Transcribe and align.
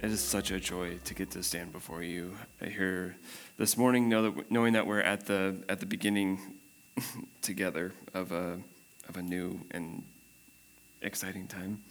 it 0.00 0.10
is 0.10 0.20
such 0.20 0.52
a 0.52 0.60
joy 0.60 0.98
to 1.04 1.14
get 1.14 1.30
to 1.32 1.42
stand 1.42 1.72
before 1.72 2.02
you 2.02 2.36
here 2.62 3.16
this 3.56 3.76
morning, 3.76 4.08
know 4.08 4.30
that, 4.30 4.50
knowing 4.50 4.74
that 4.74 4.86
we're 4.86 5.00
at 5.00 5.26
the 5.26 5.56
at 5.68 5.80
the 5.80 5.86
beginning 5.86 6.38
together 7.42 7.92
of 8.14 8.30
a 8.30 8.60
of 9.08 9.16
a 9.16 9.22
new 9.22 9.60
and 9.72 10.04
exciting 11.02 11.48
time. 11.48 11.82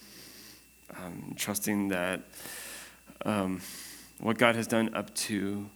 Um, 0.97 1.33
trusting 1.35 1.89
that 1.89 2.21
um, 3.25 3.59
what 4.19 4.37
God 4.37 4.55
has 4.55 4.67
done 4.67 4.95
up 4.95 5.13
to 5.15 5.69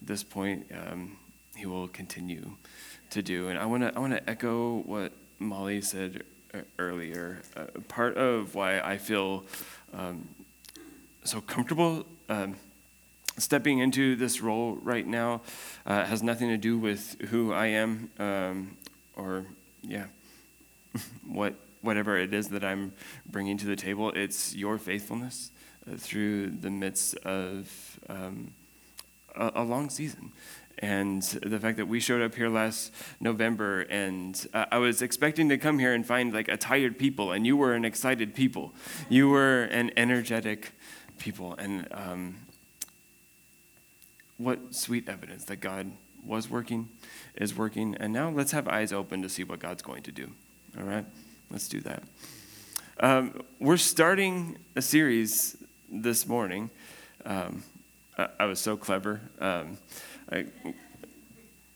this 0.00 0.24
point, 0.24 0.66
um, 0.74 1.16
He 1.54 1.66
will 1.66 1.86
continue 1.86 2.56
to 3.10 3.22
do. 3.22 3.48
And 3.48 3.58
I 3.58 3.66
want 3.66 3.84
to 3.84 3.92
I 3.94 4.00
want 4.00 4.14
to 4.14 4.28
echo 4.28 4.78
what 4.78 5.12
Molly 5.38 5.80
said 5.80 6.24
earlier. 6.80 7.40
Uh, 7.56 7.66
part 7.86 8.16
of 8.16 8.56
why 8.56 8.80
I 8.80 8.98
feel 8.98 9.44
um, 9.94 10.26
so 11.24 11.40
comfortable 11.40 12.04
um, 12.28 12.56
stepping 13.38 13.78
into 13.78 14.16
this 14.16 14.40
role 14.40 14.78
right 14.82 15.06
now 15.06 15.40
uh, 15.86 16.04
has 16.04 16.22
nothing 16.22 16.48
to 16.48 16.56
do 16.56 16.78
with 16.78 17.16
who 17.30 17.52
I 17.52 17.66
am 17.66 18.10
um, 18.18 18.76
or, 19.16 19.46
yeah, 19.82 20.06
what, 21.26 21.54
whatever 21.80 22.16
it 22.16 22.32
is 22.32 22.48
that 22.48 22.64
I'm 22.64 22.92
bringing 23.26 23.56
to 23.58 23.66
the 23.66 23.76
table. 23.76 24.10
It's 24.14 24.54
your 24.54 24.78
faithfulness 24.78 25.50
uh, 25.90 25.96
through 25.96 26.50
the 26.50 26.70
midst 26.70 27.16
of 27.18 27.98
um, 28.08 28.52
a, 29.34 29.52
a, 29.56 29.62
long 29.62 29.90
season. 29.90 30.32
And 30.78 31.22
the 31.22 31.60
fact 31.60 31.76
that 31.76 31.86
we 31.86 32.00
showed 32.00 32.22
up 32.22 32.34
here 32.34 32.48
last 32.48 32.92
November, 33.20 33.82
and 33.82 34.46
uh, 34.52 34.66
I 34.72 34.78
was 34.78 35.02
expecting 35.02 35.48
to 35.50 35.58
come 35.58 35.78
here 35.78 35.92
and 35.92 36.04
find 36.04 36.32
like 36.32 36.48
a 36.48 36.56
tired 36.56 36.98
people, 36.98 37.32
and 37.32 37.46
you 37.46 37.56
were 37.56 37.74
an 37.74 37.84
excited 37.84 38.34
people. 38.34 38.72
You 39.08 39.28
were 39.28 39.64
an 39.64 39.90
energetic 39.96 40.72
people. 41.22 41.54
And 41.54 41.86
um, 41.92 42.36
what 44.38 44.74
sweet 44.74 45.08
evidence 45.08 45.44
that 45.44 45.60
God 45.60 45.92
was 46.26 46.50
working, 46.50 46.88
is 47.36 47.56
working. 47.56 47.96
And 47.98 48.12
now 48.12 48.28
let's 48.28 48.52
have 48.52 48.68
eyes 48.68 48.92
open 48.92 49.22
to 49.22 49.28
see 49.28 49.44
what 49.44 49.60
God's 49.60 49.82
going 49.82 50.02
to 50.02 50.12
do. 50.12 50.32
All 50.78 50.84
right? 50.84 51.04
Let's 51.50 51.68
do 51.68 51.80
that. 51.80 52.02
Um, 53.00 53.42
we're 53.60 53.76
starting 53.76 54.58
a 54.76 54.82
series 54.82 55.56
this 55.90 56.26
morning. 56.26 56.70
Um, 57.24 57.64
I, 58.18 58.28
I, 58.40 58.44
was 58.46 58.60
so 58.60 58.76
clever. 58.76 59.20
Um, 59.40 59.78
I, 60.30 60.46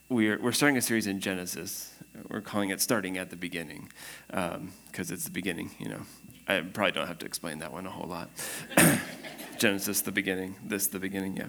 we're, 0.09 0.41
we're 0.41 0.53
starting 0.53 0.77
a 0.77 0.83
series 0.83 1.07
in 1.07 1.21
Genesis. 1.21 1.93
We're 2.29 2.41
calling 2.41 2.71
it 2.71 2.81
Starting 2.81 3.19
at 3.19 3.31
the 3.31 3.37
Beginning 3.37 3.91
because 4.29 4.57
um, 4.57 4.73
it's 4.97 5.25
the 5.25 5.31
beginning, 5.31 5.71
you 5.79 5.89
know. 5.89 6.03
I 6.49 6.61
probably 6.61 6.93
don't 6.93 7.09
have 7.09 7.19
to 7.19 7.27
explain 7.27 7.59
that 7.59 7.73
one 7.73 7.87
a 7.87 7.91
whole 7.91 8.09
lot. 8.09 8.31
Genesis, 9.59 10.01
the 10.01 10.13
beginning. 10.13 10.57
This, 10.65 10.87
the 10.87 10.99
beginning, 10.99 11.37
yeah. 11.37 11.47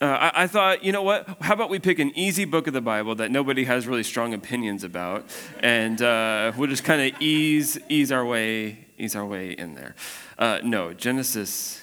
Uh, 0.00 0.06
I, 0.06 0.42
I, 0.42 0.46
thought, 0.48 0.82
you 0.82 0.90
know 0.90 1.02
what? 1.02 1.28
How 1.42 1.54
about 1.54 1.70
we 1.70 1.78
pick 1.78 2.00
an 2.00 2.10
easy 2.16 2.44
book 2.44 2.66
of 2.66 2.72
the 2.72 2.80
Bible 2.80 3.14
that 3.14 3.30
nobody 3.30 3.64
has 3.64 3.86
really 3.86 4.02
strong 4.02 4.34
opinions 4.34 4.82
about, 4.82 5.24
and 5.60 6.02
uh, 6.02 6.52
we'll 6.56 6.68
just 6.68 6.82
kind 6.82 7.00
of 7.00 7.22
ease 7.22 7.78
ease 7.88 8.10
our 8.10 8.24
way 8.24 8.86
ease 8.98 9.14
our 9.14 9.24
way 9.24 9.52
in 9.52 9.74
there. 9.74 9.94
Uh, 10.38 10.58
no, 10.64 10.92
Genesis. 10.92 11.80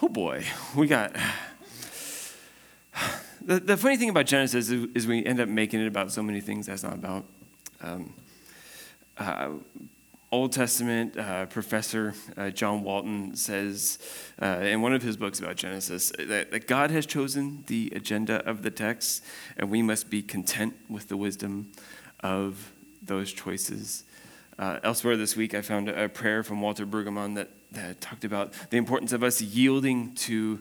Oh 0.00 0.08
boy, 0.08 0.44
we 0.76 0.86
got. 0.86 1.16
The, 3.44 3.58
the 3.58 3.76
funny 3.76 3.96
thing 3.96 4.08
about 4.08 4.26
Genesis 4.26 4.70
is, 4.70 4.86
is, 4.94 5.06
we 5.08 5.24
end 5.26 5.40
up 5.40 5.48
making 5.48 5.80
it 5.80 5.88
about 5.88 6.12
so 6.12 6.22
many 6.22 6.40
things 6.40 6.66
that's 6.66 6.84
not 6.84 6.92
about. 6.92 7.24
Um, 7.80 8.14
uh, 9.18 9.50
Old 10.32 10.52
Testament 10.52 11.18
uh, 11.18 11.44
professor 11.44 12.14
uh, 12.38 12.48
John 12.48 12.82
Walton 12.82 13.36
says 13.36 13.98
uh, 14.40 14.60
in 14.62 14.80
one 14.80 14.94
of 14.94 15.02
his 15.02 15.18
books 15.18 15.38
about 15.38 15.56
Genesis 15.56 16.10
that, 16.18 16.50
that, 16.50 16.66
God 16.66 16.90
has 16.90 17.04
chosen 17.04 17.64
the 17.66 17.92
agenda 17.94 18.42
of 18.48 18.62
the 18.62 18.70
text, 18.70 19.22
and 19.58 19.70
we 19.70 19.82
must 19.82 20.08
be 20.08 20.22
content 20.22 20.74
with 20.88 21.08
the 21.08 21.18
wisdom 21.18 21.70
of 22.20 22.72
those 23.02 23.30
choices. 23.30 24.04
Uh, 24.58 24.78
elsewhere 24.82 25.18
this 25.18 25.36
week, 25.36 25.54
I 25.54 25.60
found 25.60 25.90
a 25.90 26.08
prayer 26.08 26.42
from 26.42 26.62
Walter 26.62 26.86
Brueggemann 26.86 27.34
that, 27.34 27.50
that 27.72 28.00
talked 28.00 28.24
about 28.24 28.54
the 28.70 28.78
importance 28.78 29.12
of 29.12 29.22
us 29.22 29.42
yielding 29.42 30.14
to 30.14 30.60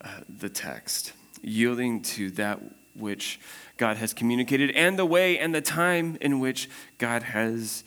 uh, 0.00 0.08
the 0.28 0.48
text, 0.48 1.12
yielding 1.40 2.02
to 2.02 2.32
that 2.32 2.60
which 2.96 3.38
God 3.76 3.96
has 3.98 4.12
communicated, 4.12 4.72
and 4.72 4.98
the 4.98 5.06
way 5.06 5.38
and 5.38 5.54
the 5.54 5.60
time 5.60 6.18
in 6.20 6.40
which 6.40 6.68
God 6.98 7.22
has 7.22 7.84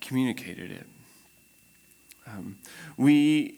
communicated 0.00 0.70
it. 0.70 0.86
Um, 2.26 2.58
we, 2.96 3.54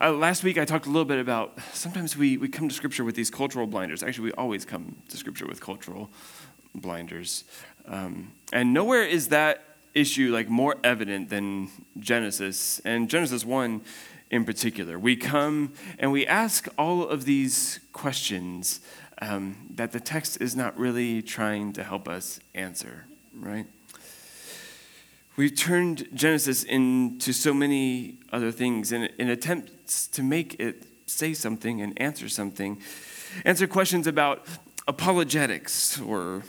uh, 0.00 0.12
last 0.12 0.42
week 0.42 0.58
I 0.58 0.64
talked 0.64 0.86
a 0.86 0.90
little 0.90 1.04
bit 1.04 1.18
about 1.18 1.58
sometimes 1.72 2.16
we, 2.16 2.36
we 2.36 2.48
come 2.48 2.68
to 2.68 2.74
Scripture 2.74 3.04
with 3.04 3.14
these 3.14 3.30
cultural 3.30 3.66
blinders. 3.66 4.02
Actually, 4.02 4.24
we 4.24 4.32
always 4.32 4.64
come 4.64 4.96
to 5.08 5.16
Scripture 5.16 5.46
with 5.46 5.60
cultural 5.60 6.10
blinders. 6.74 7.44
Um, 7.86 8.32
and 8.52 8.72
nowhere 8.72 9.02
is 9.02 9.28
that 9.28 9.62
issue 9.94 10.32
like 10.32 10.48
more 10.48 10.76
evident 10.82 11.30
than 11.30 11.68
Genesis, 11.98 12.80
and 12.84 13.08
Genesis 13.08 13.44
1 13.44 13.82
in 14.30 14.44
particular. 14.44 14.98
We 14.98 15.16
come 15.16 15.72
and 15.98 16.10
we 16.10 16.26
ask 16.26 16.66
all 16.76 17.06
of 17.06 17.24
these 17.24 17.80
questions 17.92 18.80
um, 19.22 19.68
that 19.70 19.92
the 19.92 20.00
text 20.00 20.40
is 20.40 20.56
not 20.56 20.76
really 20.76 21.22
trying 21.22 21.72
to 21.74 21.84
help 21.84 22.08
us 22.08 22.40
answer, 22.54 23.06
right? 23.32 23.66
We've 25.36 25.56
turned 25.56 26.08
Genesis 26.14 26.62
into 26.62 27.32
so 27.32 27.52
many 27.52 28.18
other 28.32 28.52
things 28.52 28.92
in, 28.92 29.08
in 29.18 29.28
attempts 29.28 30.06
to 30.08 30.22
make 30.22 30.60
it 30.60 30.84
say 31.06 31.34
something 31.34 31.82
and 31.82 32.00
answer 32.00 32.28
something. 32.28 32.80
Answer 33.44 33.66
questions 33.66 34.06
about 34.06 34.46
apologetics 34.86 36.00
or 36.00 36.44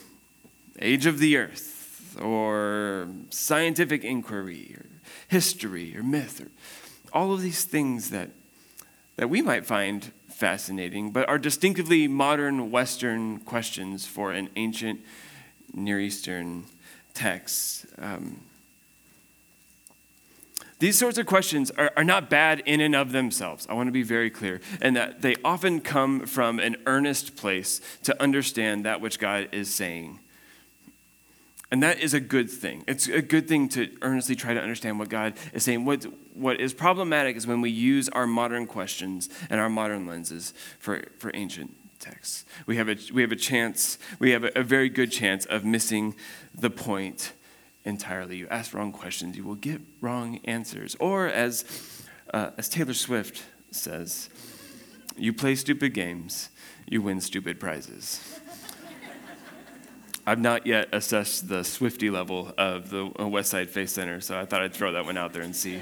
age 0.79 1.07
of 1.07 1.17
the 1.17 1.35
earth 1.35 2.15
or 2.21 3.07
scientific 3.31 4.03
inquiry 4.03 4.75
or 4.77 4.85
history 5.29 5.97
or 5.97 6.03
myth 6.03 6.39
or 6.41 6.51
all 7.11 7.33
of 7.33 7.41
these 7.41 7.63
things 7.63 8.11
that, 8.11 8.29
that 9.15 9.31
we 9.31 9.41
might 9.41 9.65
find 9.65 10.11
fascinating 10.29 11.09
but 11.09 11.27
are 11.27 11.39
distinctively 11.39 12.07
modern 12.07 12.69
Western 12.69 13.39
questions 13.39 14.05
for 14.05 14.31
an 14.31 14.47
ancient 14.55 15.01
Near 15.73 15.99
Eastern 15.99 16.65
text. 17.15 17.87
Um, 17.97 18.41
these 20.79 20.97
sorts 20.97 21.17
of 21.17 21.25
questions 21.25 21.71
are, 21.71 21.91
are 21.95 22.03
not 22.03 22.29
bad 22.29 22.61
in 22.65 22.81
and 22.81 22.95
of 22.95 23.11
themselves. 23.11 23.65
I 23.69 23.73
want 23.73 23.87
to 23.87 23.93
be 23.93 24.03
very 24.03 24.29
clear. 24.29 24.59
And 24.81 24.95
that 24.95 25.21
they 25.21 25.35
often 25.43 25.79
come 25.79 26.25
from 26.25 26.59
an 26.59 26.75
earnest 26.85 27.35
place 27.35 27.79
to 28.03 28.21
understand 28.21 28.85
that 28.85 28.99
which 28.99 29.19
God 29.19 29.49
is 29.51 29.73
saying. 29.73 30.19
And 31.71 31.81
that 31.81 31.99
is 31.99 32.13
a 32.13 32.19
good 32.19 32.49
thing. 32.49 32.83
It's 32.87 33.07
a 33.07 33.21
good 33.21 33.47
thing 33.47 33.69
to 33.69 33.89
earnestly 34.01 34.35
try 34.35 34.53
to 34.53 34.61
understand 34.61 34.99
what 34.99 35.09
God 35.09 35.33
is 35.53 35.63
saying. 35.63 35.85
What, 35.85 36.05
what 36.33 36.59
is 36.59 36.73
problematic 36.73 37.35
is 37.35 37.47
when 37.47 37.61
we 37.61 37.69
use 37.69 38.07
our 38.09 38.27
modern 38.27 38.67
questions 38.67 39.29
and 39.49 39.59
our 39.59 39.69
modern 39.69 40.05
lenses 40.05 40.53
for, 40.77 41.03
for 41.17 41.31
ancient 41.33 41.75
texts. 41.99 42.45
We 42.67 42.77
have 42.77 42.87
a, 42.87 42.97
we 43.13 43.21
have 43.21 43.31
a 43.31 43.37
chance, 43.37 43.97
we 44.19 44.31
have 44.31 44.43
a, 44.43 44.51
a 44.55 44.63
very 44.63 44.89
good 44.89 45.11
chance 45.11 45.45
of 45.45 45.65
missing 45.65 46.15
the 46.53 46.69
point 46.69 47.33
entirely. 47.85 48.37
You 48.37 48.47
ask 48.49 48.73
wrong 48.73 48.91
questions, 48.91 49.37
you 49.37 49.43
will 49.43 49.55
get 49.55 49.81
wrong 50.01 50.39
answers. 50.43 50.95
Or, 50.99 51.27
as, 51.27 51.63
uh, 52.33 52.51
as 52.57 52.67
Taylor 52.67 52.93
Swift 52.93 53.43
says, 53.71 54.29
you 55.17 55.31
play 55.31 55.55
stupid 55.55 55.93
games, 55.93 56.49
you 56.87 57.01
win 57.01 57.21
stupid 57.21 57.59
prizes. 57.59 58.39
I've 60.27 60.39
not 60.39 60.65
yet 60.65 60.89
assessed 60.91 61.47
the 61.47 61.59
Swiftie 61.59 62.11
level 62.11 62.51
of 62.57 62.89
the 62.89 63.11
uh, 63.19 63.27
West 63.27 63.51
Side 63.51 63.69
Faith 63.69 63.89
Center, 63.89 64.19
so 64.19 64.39
I 64.39 64.45
thought 64.45 64.61
I'd 64.61 64.73
throw 64.73 64.91
that 64.93 65.05
one 65.05 65.17
out 65.17 65.33
there 65.33 65.43
and 65.43 65.55
see, 65.55 65.81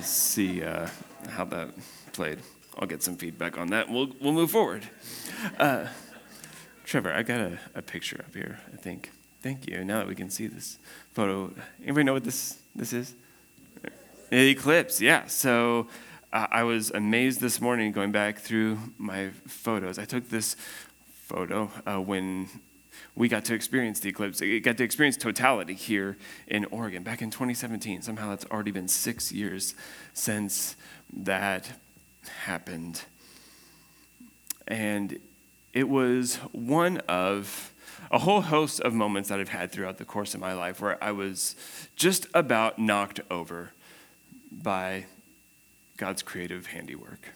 see 0.00 0.62
uh, 0.62 0.88
how 1.28 1.44
that 1.44 1.68
played. 2.12 2.38
I'll 2.78 2.88
get 2.88 3.02
some 3.02 3.16
feedback 3.16 3.58
on 3.58 3.68
that. 3.68 3.90
We'll, 3.90 4.08
we'll 4.20 4.32
move 4.32 4.50
forward. 4.50 4.88
Uh, 5.58 5.88
Trevor, 6.84 7.12
I 7.12 7.22
got 7.22 7.40
a, 7.40 7.58
a 7.74 7.82
picture 7.82 8.24
up 8.26 8.34
here, 8.34 8.60
I 8.72 8.76
think. 8.76 9.10
Thank 9.42 9.66
you. 9.68 9.84
Now 9.84 9.98
that 9.98 10.06
we 10.06 10.14
can 10.14 10.28
see 10.28 10.46
this 10.46 10.78
photo, 11.12 11.52
anybody 11.82 12.04
know 12.04 12.12
what 12.12 12.24
this 12.24 12.58
this 12.74 12.92
is? 12.92 13.14
The 14.28 14.50
eclipse, 14.50 15.00
yeah. 15.00 15.26
So 15.26 15.88
I 16.32 16.62
was 16.62 16.90
amazed 16.92 17.40
this 17.40 17.60
morning 17.60 17.90
going 17.90 18.12
back 18.12 18.38
through 18.38 18.78
my 18.98 19.30
photos. 19.48 19.98
I 19.98 20.04
took 20.04 20.28
this 20.28 20.54
photo 21.24 21.70
uh, 21.84 22.00
when 22.00 22.48
we 23.16 23.28
got 23.28 23.44
to 23.46 23.54
experience 23.54 23.98
the 23.98 24.10
eclipse. 24.10 24.40
We 24.40 24.60
got 24.60 24.76
to 24.76 24.84
experience 24.84 25.16
totality 25.16 25.74
here 25.74 26.16
in 26.46 26.66
Oregon 26.66 27.02
back 27.02 27.20
in 27.20 27.30
2017. 27.30 28.02
Somehow 28.02 28.32
it's 28.32 28.44
already 28.46 28.70
been 28.70 28.86
six 28.86 29.32
years 29.32 29.74
since 30.14 30.76
that 31.12 31.72
happened. 32.44 33.02
And 34.68 35.18
it 35.72 35.88
was 35.88 36.36
one 36.52 36.98
of 37.08 37.72
a 38.10 38.18
whole 38.18 38.40
host 38.40 38.80
of 38.80 38.92
moments 38.92 39.28
that 39.28 39.38
I've 39.38 39.50
had 39.50 39.70
throughout 39.70 39.98
the 39.98 40.04
course 40.04 40.34
of 40.34 40.40
my 40.40 40.52
life 40.52 40.80
where 40.80 41.02
I 41.02 41.12
was 41.12 41.54
just 41.94 42.26
about 42.34 42.78
knocked 42.78 43.20
over 43.30 43.72
by 44.50 45.06
God's 45.96 46.22
creative 46.22 46.66
handiwork. 46.66 47.28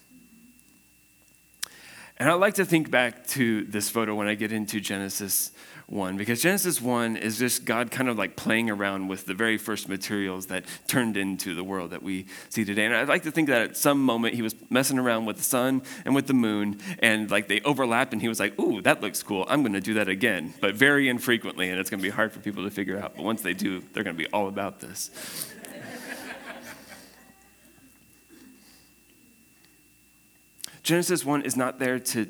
And 2.17 2.31
I 2.31 2.35
like 2.35 2.55
to 2.55 2.65
think 2.65 2.91
back 2.91 3.27
to 3.29 3.65
this 3.65 3.91
photo 3.91 4.15
when 4.15 4.29
I 4.29 4.35
get 4.35 4.53
into 4.53 4.81
Genesis 4.81 5.51
1, 5.87 6.17
because 6.17 6.41
Genesis 6.41 6.81
1 6.81 7.17
is 7.17 7.39
just 7.39 7.65
God 7.65 7.91
kind 7.91 8.09
of 8.09 8.17
like 8.17 8.37
playing 8.37 8.71
around 8.71 9.09
with 9.09 9.27
the 9.27 9.35
very 9.35 9.59
first 9.59 9.89
materials 9.89 10.47
that 10.47 10.65
turned 10.87 11.17
into 11.17 11.57
the 11.57 11.65
world 11.65 11.91
that 11.91 12.05
we 12.05 12.27
see 12.51 12.65
today. 12.65 12.87
And 12.87 12.95
I'd 12.95 13.09
like 13.09 13.25
to 13.25 13.33
think 13.33 13.49
that 13.49 13.63
at 13.63 13.77
some 13.77 14.03
moment 14.03 14.35
he 14.35 14.43
was 14.43 14.55
messing 14.71 14.99
around 14.99 15.27
with 15.27 15.39
the 15.39 15.43
sun 15.43 15.83
and 16.05 16.15
with 16.15 16.29
the 16.29 16.35
moon, 16.35 16.79
and 17.01 17.31
like 17.33 17.49
they 17.49 17.61
overlapped, 17.63 18.13
and 18.13 18.23
he 18.23 18.29
was 18.29 18.39
like, 18.39 18.59
Ooh, 18.61 18.81
that 18.83 19.03
looks 19.03 19.23
cool. 19.23 19.45
I'm 19.49 19.63
going 19.63 19.73
to 19.73 19.81
do 19.81 19.95
that 19.95 20.09
again, 20.09 20.55
but 20.61 20.77
very 20.77 21.09
infrequently, 21.09 21.69
and 21.69 21.81
it's 21.81 21.91
going 21.91 22.01
to 22.01 22.05
be 22.05 22.11
hard 22.11 22.33
for 22.33 22.39
people 22.39 22.63
to 22.63 22.71
figure 22.71 22.99
out. 22.99 23.17
But 23.17 23.25
once 23.25 23.43
they 23.43 23.55
do, 23.55 23.83
they're 23.93 24.05
going 24.05 24.17
to 24.17 24.23
be 24.23 24.31
all 24.33 24.47
about 24.47 24.79
this. 24.79 25.11
Genesis 30.85 31.25
1 31.25 31.43
is 31.43 31.57
not 31.57 31.79
there 31.79 31.99
to, 31.99 32.29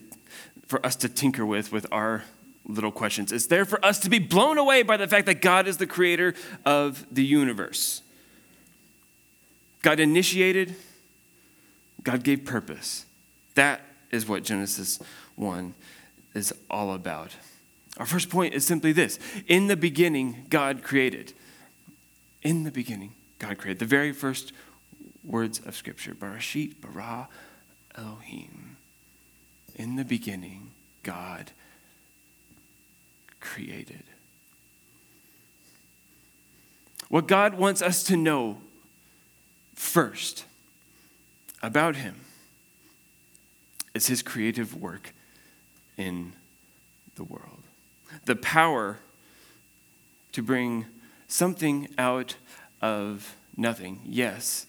for 0.66 0.84
us 0.86 0.96
to 0.96 1.08
tinker 1.08 1.44
with 1.44 1.72
with 1.72 1.86
our 1.92 2.24
little 2.66 2.92
questions. 2.92 3.32
It's 3.32 3.46
there 3.46 3.64
for 3.64 3.84
us 3.84 3.98
to 4.00 4.08
be 4.08 4.18
blown 4.18 4.56
away 4.56 4.82
by 4.82 4.96
the 4.96 5.08
fact 5.08 5.26
that 5.26 5.42
God 5.42 5.66
is 5.66 5.76
the 5.76 5.86
creator 5.86 6.34
of 6.64 7.04
the 7.12 7.24
universe. 7.24 8.00
God 9.82 10.00
initiated, 10.00 10.76
God 12.02 12.22
gave 12.22 12.44
purpose. 12.44 13.04
That 13.54 13.82
is 14.10 14.26
what 14.26 14.44
Genesis 14.44 14.98
1 15.36 15.74
is 16.34 16.54
all 16.70 16.94
about. 16.94 17.36
Our 17.98 18.06
first 18.06 18.30
point 18.30 18.54
is 18.54 18.66
simply 18.66 18.92
this 18.92 19.18
In 19.46 19.66
the 19.66 19.76
beginning, 19.76 20.46
God 20.48 20.82
created. 20.82 21.32
In 22.42 22.62
the 22.62 22.70
beginning, 22.70 23.14
God 23.38 23.58
created. 23.58 23.80
The 23.80 23.86
very 23.86 24.12
first 24.12 24.52
words 25.24 25.58
of 25.60 25.74
Scripture 25.74 26.14
Barashit, 26.14 26.80
bara, 26.80 27.28
Elohim. 27.96 28.76
In 29.76 29.96
the 29.96 30.04
beginning, 30.04 30.70
God 31.02 31.50
created. 33.40 34.04
What 37.08 37.28
God 37.28 37.54
wants 37.54 37.82
us 37.82 38.02
to 38.04 38.16
know 38.16 38.58
first 39.74 40.44
about 41.62 41.96
Him 41.96 42.20
is 43.94 44.06
His 44.06 44.22
creative 44.22 44.80
work 44.80 45.12
in 45.96 46.32
the 47.16 47.24
world. 47.24 47.62
The 48.24 48.36
power 48.36 48.98
to 50.32 50.42
bring 50.42 50.86
something 51.28 51.88
out 51.98 52.36
of 52.80 53.36
nothing, 53.56 54.00
yes, 54.04 54.66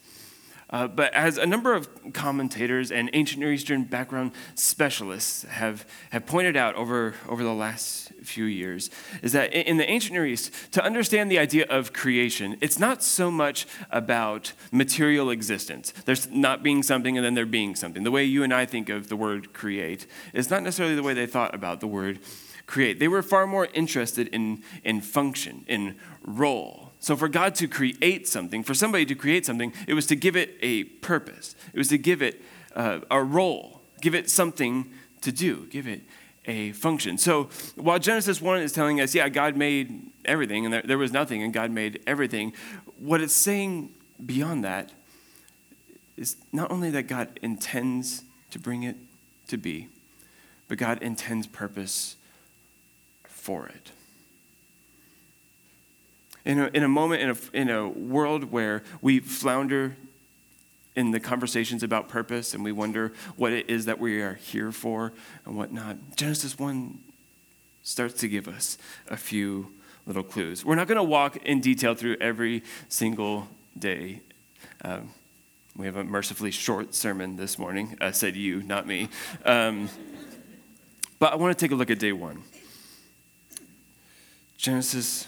uh, 0.69 0.87
but 0.87 1.13
as 1.13 1.37
a 1.37 1.45
number 1.45 1.73
of 1.73 1.87
commentators 2.13 2.91
and 2.91 3.09
ancient 3.13 3.39
Near 3.39 3.53
Eastern 3.53 3.83
background 3.83 4.31
specialists 4.55 5.43
have, 5.43 5.85
have 6.09 6.25
pointed 6.25 6.55
out 6.55 6.75
over, 6.75 7.13
over 7.29 7.43
the 7.43 7.53
last 7.53 8.11
few 8.23 8.45
years, 8.45 8.89
is 9.21 9.31
that 9.33 9.53
in 9.53 9.77
the 9.77 9.89
ancient 9.89 10.13
Near 10.13 10.25
East, 10.25 10.51
to 10.71 10.83
understand 10.83 11.29
the 11.29 11.37
idea 11.37 11.65
of 11.69 11.93
creation, 11.93 12.57
it's 12.61 12.79
not 12.79 13.03
so 13.03 13.29
much 13.29 13.67
about 13.91 14.53
material 14.71 15.29
existence. 15.29 15.91
There's 16.05 16.29
not 16.31 16.63
being 16.63 16.81
something 16.81 17.15
and 17.15 17.23
then 17.23 17.35
there 17.35 17.45
being 17.45 17.75
something. 17.75 18.03
The 18.03 18.11
way 18.11 18.23
you 18.23 18.43
and 18.43 18.53
I 18.53 18.65
think 18.65 18.89
of 18.89 19.07
the 19.07 19.15
word 19.15 19.53
create 19.53 20.07
is 20.33 20.49
not 20.49 20.63
necessarily 20.63 20.95
the 20.95 21.03
way 21.03 21.13
they 21.13 21.27
thought 21.27 21.53
about 21.53 21.79
the 21.79 21.87
word 21.87 22.19
create. 22.65 22.99
They 22.99 23.07
were 23.07 23.21
far 23.21 23.45
more 23.45 23.67
interested 23.73 24.27
in, 24.29 24.63
in 24.83 25.01
function, 25.01 25.63
in 25.67 25.95
role 26.23 26.84
so, 27.05 27.15
for 27.15 27.27
God 27.27 27.53
to 27.57 27.67
create 27.67 28.27
something, 28.27 28.63
for 28.63 28.73
somebody 28.73 29.05
to 29.05 29.13
create 29.13 29.45
something, 29.45 29.71
it 29.87 29.93
was 29.93 30.07
to 30.07 30.15
give 30.15 30.35
it 30.35 30.57
a 30.63 30.85
purpose. 30.85 31.55
It 31.71 31.77
was 31.77 31.89
to 31.89 31.99
give 31.99 32.23
it 32.23 32.41
uh, 32.75 33.01
a 33.11 33.21
role, 33.21 33.81
give 34.01 34.15
it 34.15 34.27
something 34.27 34.91
to 35.21 35.31
do, 35.31 35.67
give 35.67 35.87
it 35.87 36.01
a 36.45 36.71
function. 36.71 37.19
So, 37.19 37.49
while 37.75 37.99
Genesis 37.99 38.41
1 38.41 38.59
is 38.59 38.71
telling 38.71 38.99
us, 38.99 39.13
yeah, 39.13 39.29
God 39.29 39.55
made 39.55 40.01
everything 40.25 40.65
and 40.65 40.73
there, 40.73 40.81
there 40.81 40.97
was 40.97 41.11
nothing 41.11 41.43
and 41.43 41.53
God 41.53 41.69
made 41.69 42.01
everything, 42.07 42.53
what 42.97 43.21
it's 43.21 43.35
saying 43.35 43.93
beyond 44.25 44.63
that 44.63 44.91
is 46.17 46.37
not 46.51 46.71
only 46.71 46.89
that 46.89 47.03
God 47.03 47.39
intends 47.43 48.23
to 48.49 48.57
bring 48.57 48.81
it 48.81 48.95
to 49.49 49.57
be, 49.57 49.89
but 50.67 50.79
God 50.79 51.03
intends 51.03 51.45
purpose 51.45 52.15
for 53.27 53.67
it 53.67 53.91
in 56.45 56.59
a, 56.59 56.67
in 56.67 56.83
a 56.83 56.87
moment, 56.87 57.21
in 57.21 57.29
a, 57.31 57.37
in 57.53 57.69
a 57.69 57.89
world 57.89 58.51
where 58.51 58.83
we 59.01 59.19
flounder 59.19 59.95
in 60.95 61.11
the 61.11 61.19
conversations 61.19 61.83
about 61.83 62.07
purpose 62.07 62.53
and 62.53 62.63
we 62.63 62.71
wonder 62.71 63.11
what 63.35 63.51
it 63.51 63.69
is 63.69 63.85
that 63.85 63.99
we 63.99 64.21
are 64.21 64.35
here 64.35 64.71
for 64.71 65.11
and 65.45 65.57
whatnot, 65.57 65.97
Genesis 66.15 66.57
1 66.57 66.99
starts 67.83 68.13
to 68.15 68.27
give 68.27 68.47
us 68.47 68.77
a 69.09 69.17
few 69.17 69.71
little 70.05 70.23
clues. 70.23 70.63
We're 70.63 70.75
not 70.75 70.87
going 70.87 70.97
to 70.97 71.03
walk 71.03 71.37
in 71.37 71.59
detail 71.59 71.95
through 71.95 72.17
every 72.21 72.63
single 72.87 73.47
day. 73.77 74.21
Um, 74.83 75.09
we 75.75 75.85
have 75.85 75.97
a 75.97 76.03
mercifully 76.03 76.51
short 76.51 76.95
sermon 76.95 77.35
this 77.35 77.59
morning. 77.59 77.97
I 77.99 78.11
said 78.11 78.35
you, 78.35 78.63
not 78.63 78.87
me. 78.87 79.09
Um, 79.43 79.89
but 81.19 81.33
I 81.33 81.35
want 81.35 81.57
to 81.57 81.61
take 81.61 81.71
a 81.71 81.75
look 81.75 81.89
at 81.89 81.99
day 81.99 82.13
one. 82.13 82.43
Genesis 84.57 85.27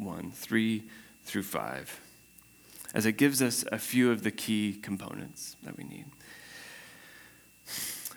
1, 0.00 0.30
3 0.32 0.82
through 1.24 1.42
5, 1.42 2.00
as 2.94 3.06
it 3.06 3.12
gives 3.12 3.40
us 3.42 3.64
a 3.70 3.78
few 3.78 4.10
of 4.10 4.22
the 4.22 4.30
key 4.30 4.78
components 4.80 5.56
that 5.62 5.76
we 5.76 5.84
need. 5.84 6.06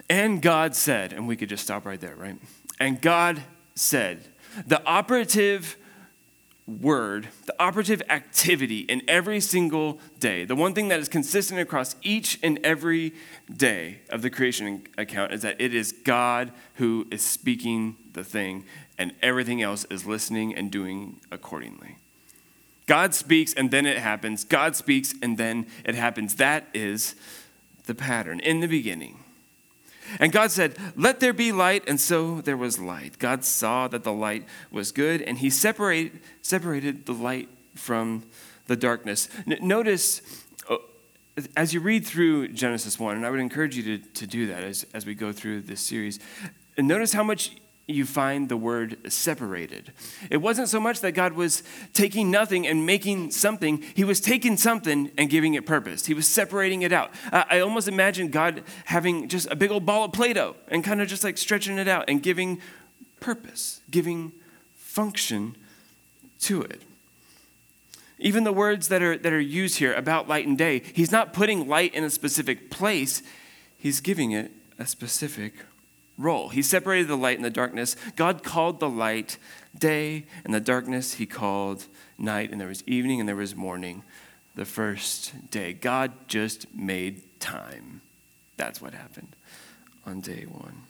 And 0.10 0.42
God 0.42 0.75
said, 0.75 1.13
and 1.13 1.28
we 1.28 1.36
could 1.36 1.50
just 1.50 1.63
stop 1.63 1.86
right 1.86 2.00
there, 2.00 2.16
right? 2.16 2.38
And 2.80 3.02
God 3.02 3.42
said, 3.75 4.28
the 4.66 4.84
operative 4.86 5.78
word, 6.65 7.27
the 7.46 7.55
operative 7.60 8.01
activity 8.10 8.79
in 8.79 9.01
every 9.08 9.39
single 9.39 10.00
day, 10.20 10.46
the 10.46 10.55
one 10.55 10.74
thing 10.74 10.88
that 10.88 11.00
is 11.00 11.10
consistent 11.10 11.60
across 11.60 11.96
each 12.01 12.39
and 12.41 12.60
every 12.63 13.13
day 13.53 14.00
of 14.10 14.22
the 14.22 14.29
creation 14.29 14.86
account 14.98 15.34
is 15.34 15.41
that 15.41 15.60
it 15.60 15.74
is 15.74 15.91
God 15.91 16.51
who 16.75 17.05
is 17.12 17.22
speaking 17.22 17.98
the 18.13 18.24
thing, 18.24 18.63
and 18.98 19.13
everything 19.22 19.62
else 19.62 19.86
is 19.89 20.05
listening 20.05 20.55
and 20.55 20.72
doing 20.72 21.20
accordingly. 21.32 21.98
God 22.86 23.13
speaks 23.13 23.53
and 23.53 23.72
then 23.72 23.86
it 23.86 23.98
happens. 23.98 24.43
God 24.43 24.75
speaks 24.75 25.13
and 25.22 25.38
then 25.38 25.67
it 25.86 25.96
happens. 25.96 26.36
That 26.36 26.67
is 26.74 27.15
the 27.86 27.96
pattern 27.96 28.39
in 28.39 28.60
the 28.60 28.67
beginning. 28.67 29.24
And 30.20 30.32
God 30.32 30.51
said, 30.51 30.77
Let 30.96 31.20
there 31.20 31.34
be 31.34 31.51
light, 31.51 31.84
and 31.88 32.00
so 32.00 32.41
there 32.41 32.58
was 32.58 32.79
light. 32.79 33.20
God 33.20 33.43
saw 33.43 33.88
that 33.88 34.03
the 34.03 34.13
light 34.13 34.46
was 34.72 34.91
good, 34.91 35.22
and 35.22 35.38
He 35.38 35.50
separate, 35.50 36.13
separated 36.41 37.05
the 37.05 37.13
light 37.13 37.50
from 37.75 38.24
the 38.67 38.75
darkness. 38.75 39.29
N- 39.48 39.58
notice, 39.62 40.22
uh, 40.70 40.77
as 41.55 41.74
you 41.74 41.79
read 41.79 42.05
through 42.05 42.50
Genesis 42.50 43.00
1, 43.00 43.17
and 43.17 43.25
I 43.25 43.29
would 43.29 43.39
encourage 43.39 43.75
you 43.75 43.98
to, 43.98 44.05
to 44.05 44.27
do 44.27 44.48
that 44.48 44.63
as, 44.63 44.86
as 44.93 45.05
we 45.05 45.15
go 45.15 45.32
through 45.32 45.62
this 45.62 45.82
series, 45.82 46.20
notice 46.77 47.13
how 47.13 47.24
much 47.24 47.55
you 47.88 48.06
find 48.06 48.48
the 48.48 48.56
word 48.56 49.12
separated. 49.12 49.92
It 50.30 50.38
wasn't 50.38 50.70
so 50.70 50.80
much 50.80 51.02
that 51.02 51.12
God 51.12 51.34
was 51.34 51.63
taking 51.92 52.32
nothing 52.32 52.66
and 52.66 52.86
making 52.86 53.32
something, 53.32 53.84
He 53.94 54.06
was 54.06 54.22
taking 54.22 54.56
something 54.56 55.12
and 55.18 55.30
giving 55.30 55.54
it 55.54 55.66
purpose. 55.66 56.06
He 56.06 56.13
was 56.13 56.28
separating 56.28 56.82
it 56.84 56.94
out. 56.94 57.12
I 57.32 57.60
almost 57.60 57.90
imagine 57.90 58.30
God 58.30 58.63
having 58.86 59.28
just 59.28 59.52
a 59.52 59.56
big 59.56 59.70
old 59.70 59.86
ball 59.86 60.06
of 60.06 60.13
Play 60.13 60.34
Doh 60.34 60.56
and 60.70 60.84
kind 60.84 61.02
of 61.02 61.10
just 61.10 61.24
like 61.24 61.38
stretching 61.38 61.78
it 61.78 61.90
out 61.90 62.06
and 62.08 62.24
giving 62.24 62.62
purpose, 63.20 63.82
giving 63.92 64.32
function 64.75 65.58
to 66.42 66.62
it. 66.62 66.82
Even 68.18 68.46
the 68.46 68.54
words 68.54 68.88
that 68.88 69.02
are, 69.02 69.18
that 69.18 69.34
are 69.34 69.40
used 69.42 69.80
here 69.80 69.94
about 69.94 70.30
light 70.30 70.48
and 70.48 70.58
day, 70.58 70.82
He's 70.94 71.12
not 71.12 71.34
putting 71.34 71.68
light 71.68 71.94
in 71.94 72.06
a 72.06 72.10
specific 72.10 72.72
place, 72.72 73.22
He's 73.78 74.00
giving 74.00 74.32
it 74.32 74.52
a 74.80 74.86
specific 74.86 75.54
role. 76.17 76.50
He 76.50 76.62
separated 76.62 77.08
the 77.08 77.17
light 77.17 77.38
and 77.38 77.46
the 77.46 77.50
darkness. 77.50 77.96
God 78.15 78.43
called 78.43 78.79
the 78.79 78.89
light 78.89 79.38
day, 79.77 80.25
and 80.46 80.53
the 80.53 80.60
darkness 80.60 81.15
he 81.15 81.25
called 81.25 81.88
night, 82.17 82.51
and 82.51 82.62
there 82.62 82.67
was 82.67 82.84
evening 82.88 83.20
and 83.20 83.27
there 83.27 83.36
was 83.36 83.55
morning 83.55 84.03
the 84.55 84.65
first 84.65 85.50
day. 85.50 85.74
God 85.74 86.13
just 86.27 86.74
made 86.74 87.39
time. 87.39 88.01
That's 88.58 88.82
what 88.82 88.93
happened 88.93 89.36
on 90.05 90.22
day 90.22 90.46
one. 90.48 90.84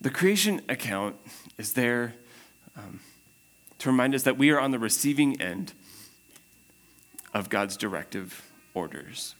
The 0.00 0.10
creation 0.10 0.62
account 0.68 1.16
is 1.58 1.74
there 1.74 2.14
um, 2.76 3.00
to 3.78 3.90
remind 3.90 4.14
us 4.14 4.24
that 4.24 4.38
we 4.38 4.50
are 4.50 4.58
on 4.58 4.70
the 4.70 4.78
receiving 4.78 5.40
end 5.40 5.74
of 7.34 7.48
God's 7.48 7.76
directive 7.76 8.50
orders. 8.74 9.34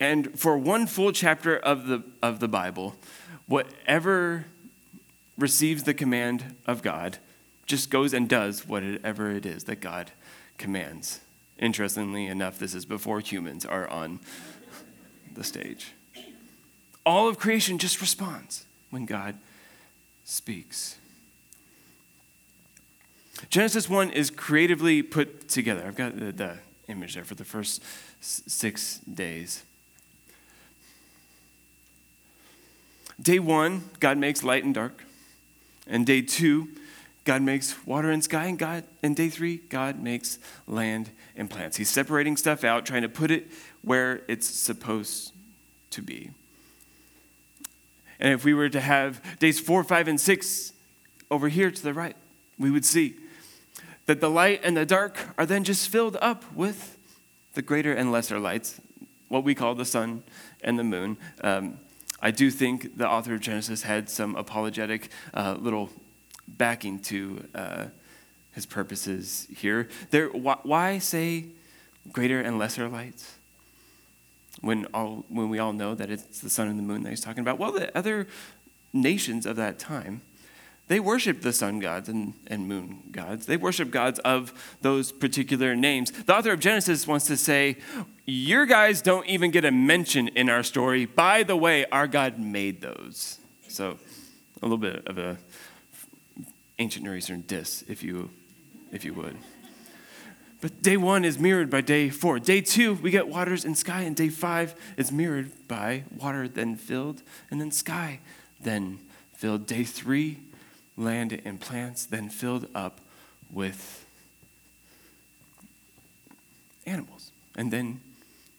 And 0.00 0.38
for 0.38 0.56
one 0.56 0.86
full 0.86 1.12
chapter 1.12 1.56
of 1.56 1.86
the, 1.86 2.04
of 2.22 2.40
the 2.40 2.48
Bible, 2.48 2.96
whatever 3.46 4.46
receives 5.36 5.84
the 5.84 5.94
command 5.94 6.56
of 6.66 6.82
God 6.82 7.18
just 7.66 7.90
goes 7.90 8.14
and 8.14 8.28
does 8.28 8.66
whatever 8.66 9.30
it 9.30 9.44
is 9.44 9.64
that 9.64 9.80
God 9.80 10.12
commands. 10.56 11.20
Interestingly 11.58 12.26
enough, 12.26 12.58
this 12.58 12.74
is 12.74 12.84
before 12.84 13.20
humans 13.20 13.66
are 13.66 13.88
on 13.88 14.20
the 15.34 15.44
stage. 15.44 15.92
All 17.04 17.28
of 17.28 17.38
creation 17.38 17.78
just 17.78 18.00
responds 18.00 18.64
when 18.90 19.06
God 19.06 19.36
speaks. 20.24 20.98
Genesis 23.50 23.88
1 23.88 24.10
is 24.10 24.30
creatively 24.30 25.02
put 25.02 25.48
together. 25.48 25.84
I've 25.86 25.96
got 25.96 26.18
the, 26.18 26.32
the 26.32 26.58
image 26.88 27.14
there 27.14 27.24
for 27.24 27.34
the 27.34 27.44
first 27.44 27.82
six 28.20 28.98
days. 28.98 29.62
Day 33.20 33.38
one, 33.38 33.90
God 34.00 34.18
makes 34.18 34.44
light 34.44 34.64
and 34.64 34.74
dark. 34.74 35.04
And 35.86 36.06
day 36.06 36.22
two, 36.22 36.68
God 37.24 37.42
makes 37.42 37.86
water 37.86 38.10
and 38.10 38.22
sky. 38.22 38.46
And 38.46 38.58
God, 38.58 38.84
and 39.02 39.16
day 39.16 39.28
three, 39.28 39.56
God 39.68 40.00
makes 40.00 40.38
land 40.66 41.10
and 41.36 41.50
plants. 41.50 41.76
He's 41.76 41.88
separating 41.88 42.36
stuff 42.36 42.64
out, 42.64 42.86
trying 42.86 43.02
to 43.02 43.08
put 43.08 43.30
it 43.30 43.48
where 43.82 44.22
it's 44.28 44.46
supposed 44.46 45.32
to 45.90 46.02
be. 46.02 46.30
And 48.20 48.32
if 48.32 48.44
we 48.44 48.54
were 48.54 48.68
to 48.68 48.80
have 48.80 49.20
days 49.38 49.60
four, 49.60 49.84
five, 49.84 50.08
and 50.08 50.20
six 50.20 50.72
over 51.30 51.48
here 51.48 51.70
to 51.70 51.82
the 51.82 51.94
right, 51.94 52.16
we 52.58 52.70
would 52.70 52.84
see 52.84 53.14
that 54.06 54.20
the 54.20 54.30
light 54.30 54.60
and 54.64 54.76
the 54.76 54.86
dark 54.86 55.18
are 55.36 55.46
then 55.46 55.64
just 55.64 55.88
filled 55.88 56.16
up 56.20 56.50
with 56.54 56.96
the 57.54 57.62
greater 57.62 57.92
and 57.92 58.10
lesser 58.10 58.38
lights, 58.38 58.80
what 59.28 59.44
we 59.44 59.54
call 59.54 59.74
the 59.74 59.84
sun 59.84 60.22
and 60.62 60.78
the 60.78 60.84
moon. 60.84 61.16
Um, 61.42 61.78
I 62.20 62.30
do 62.30 62.50
think 62.50 62.96
the 62.96 63.08
author 63.08 63.34
of 63.34 63.40
Genesis 63.40 63.82
had 63.82 64.08
some 64.10 64.34
apologetic 64.36 65.10
uh, 65.32 65.56
little 65.58 65.90
backing 66.46 66.98
to 67.00 67.44
uh, 67.54 67.84
his 68.52 68.66
purposes 68.66 69.46
here. 69.54 69.88
There, 70.10 70.28
wh- 70.28 70.64
why 70.64 70.98
say 70.98 71.46
greater 72.12 72.40
and 72.40 72.58
lesser 72.58 72.88
lights 72.88 73.36
when, 74.60 74.86
all, 74.86 75.24
when 75.28 75.48
we 75.48 75.58
all 75.58 75.72
know 75.72 75.94
that 75.94 76.10
it's 76.10 76.40
the 76.40 76.50
sun 76.50 76.68
and 76.68 76.78
the 76.78 76.82
moon 76.82 77.02
that 77.04 77.10
he's 77.10 77.20
talking 77.20 77.40
about? 77.40 77.58
Well, 77.58 77.72
the 77.72 77.96
other 77.96 78.26
nations 78.92 79.46
of 79.46 79.56
that 79.56 79.78
time 79.78 80.22
they 80.88 81.00
worshiped 81.00 81.42
the 81.42 81.52
sun 81.52 81.80
gods 81.80 82.08
and, 82.08 82.34
and 82.46 82.66
moon 82.66 83.02
gods. 83.12 83.46
They 83.46 83.58
worshiped 83.58 83.90
gods 83.90 84.18
of 84.20 84.76
those 84.80 85.12
particular 85.12 85.76
names. 85.76 86.10
The 86.10 86.34
author 86.34 86.52
of 86.52 86.60
Genesis 86.60 87.06
wants 87.06 87.26
to 87.26 87.36
say, 87.36 87.76
Your 88.24 88.64
guys 88.64 89.02
don't 89.02 89.26
even 89.26 89.50
get 89.50 89.64
a 89.64 89.70
mention 89.70 90.28
in 90.28 90.48
our 90.48 90.62
story. 90.62 91.04
By 91.04 91.42
the 91.42 91.56
way, 91.56 91.84
our 91.92 92.06
God 92.06 92.38
made 92.38 92.80
those. 92.80 93.38
So, 93.68 93.98
a 94.62 94.66
little 94.66 94.78
bit 94.78 95.06
of 95.06 95.18
a 95.18 95.38
ancient 96.78 97.04
Near 97.04 97.16
Eastern 97.16 97.42
diss, 97.42 97.84
if 97.86 98.02
you, 98.02 98.30
if 98.90 99.04
you 99.04 99.12
would. 99.12 99.36
But 100.60 100.82
day 100.82 100.96
one 100.96 101.24
is 101.24 101.38
mirrored 101.38 101.70
by 101.70 101.82
day 101.82 102.08
four. 102.08 102.38
Day 102.40 102.60
two, 102.60 102.94
we 102.94 103.10
get 103.10 103.28
waters 103.28 103.64
and 103.64 103.76
sky, 103.76 104.02
and 104.02 104.16
day 104.16 104.28
five 104.28 104.74
is 104.96 105.12
mirrored 105.12 105.52
by 105.68 106.04
water, 106.16 106.48
then 106.48 106.76
filled, 106.76 107.22
and 107.50 107.60
then 107.60 107.70
sky, 107.70 108.20
then 108.60 108.98
filled. 109.34 109.66
Day 109.66 109.84
three, 109.84 110.38
land 110.98 111.40
and 111.44 111.60
plants, 111.60 112.04
then 112.04 112.28
filled 112.28 112.68
up 112.74 113.00
with 113.50 114.04
animals, 116.86 117.32
and 117.56 117.70
then 117.70 118.00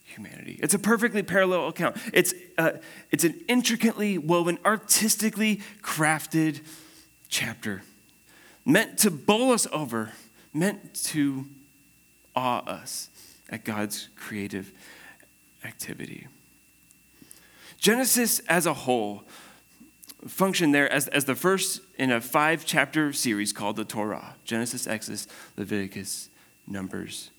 humanity. 0.06 0.60
It's 0.62 0.74
a 0.74 0.80
perfectly 0.80 1.22
parallel 1.22 1.68
account. 1.68 1.98
It's, 2.14 2.34
uh, 2.58 2.72
it's 3.12 3.24
an 3.24 3.40
intricately 3.48 4.18
woven, 4.18 4.58
artistically 4.66 5.62
crafted 5.84 6.62
chapter 7.28 7.84
meant 8.70 8.98
to 9.00 9.12
bowl 9.12 9.52
us 9.52 9.68
over, 9.72 10.12
meant 10.54 10.94
to 10.94 11.46
awe 12.36 12.60
us 12.60 13.10
at 13.50 13.66
God's 13.66 14.10
creative 14.16 14.72
activity. 15.64 16.28
Genesis 17.80 18.40
as 18.42 18.66
a 18.66 18.74
whole 18.74 19.24
function 20.28 20.72
there 20.72 20.92
as, 20.92 21.08
as 21.10 21.26
the 21.26 21.36
first 21.36 21.82
in 21.98 22.12
a 22.12 22.20
five 22.20 22.66
chapter 22.66 23.14
series 23.14 23.54
called 23.54 23.76
the 23.76 23.86
Torah 23.86 24.36
Genesis, 24.44 24.88
Exodus, 24.88 25.28
Leviticus, 25.58 26.30
Numbers, 26.68 27.32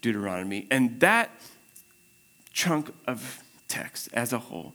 Deuteronomy. 0.00 0.66
And 0.70 1.00
that 1.00 1.30
chunk 2.52 2.92
of 3.06 3.42
text 3.68 4.08
as 4.12 4.32
a 4.32 4.38
whole 4.38 4.74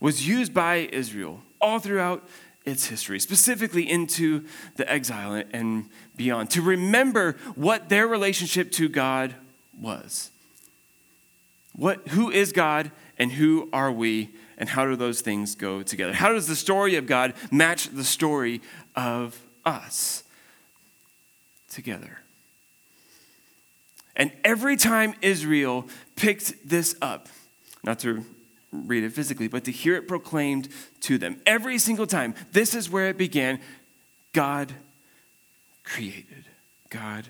was 0.00 0.26
used 0.26 0.52
by 0.52 0.88
Israel 0.92 1.40
all 1.60 1.78
throughout 1.78 2.26
its 2.64 2.86
history, 2.86 3.20
specifically 3.20 3.88
into 3.88 4.44
the 4.74 4.90
exile 4.90 5.42
and 5.52 5.88
beyond, 6.16 6.50
to 6.50 6.60
remember 6.60 7.36
what 7.54 7.88
their 7.88 8.06
relationship 8.06 8.72
to 8.72 8.88
God 8.88 9.34
was. 9.80 10.30
What, 11.72 12.08
who 12.08 12.30
is 12.30 12.52
God 12.52 12.90
and 13.18 13.32
who 13.32 13.68
are 13.72 13.92
we 13.92 14.30
and 14.58 14.68
how 14.68 14.84
do 14.86 14.96
those 14.96 15.20
things 15.20 15.54
go 15.54 15.82
together? 15.82 16.12
How 16.12 16.32
does 16.32 16.46
the 16.46 16.56
story 16.56 16.96
of 16.96 17.06
God 17.06 17.34
match 17.50 17.88
the 17.88 18.04
story 18.04 18.60
of 18.94 19.40
us 19.64 20.24
together? 21.68 22.20
And 24.14 24.32
every 24.44 24.76
time 24.76 25.14
Israel 25.20 25.86
picked 26.16 26.68
this 26.68 26.96
up, 27.02 27.28
not 27.84 27.98
to 28.00 28.24
read 28.72 29.04
it 29.04 29.12
physically, 29.12 29.48
but 29.48 29.64
to 29.64 29.70
hear 29.70 29.94
it 29.94 30.08
proclaimed 30.08 30.68
to 31.00 31.18
them, 31.18 31.40
every 31.46 31.78
single 31.78 32.06
time, 32.06 32.34
this 32.52 32.74
is 32.74 32.90
where 32.90 33.08
it 33.08 33.18
began 33.18 33.60
God 34.32 34.72
created. 35.84 36.44
God 36.88 37.26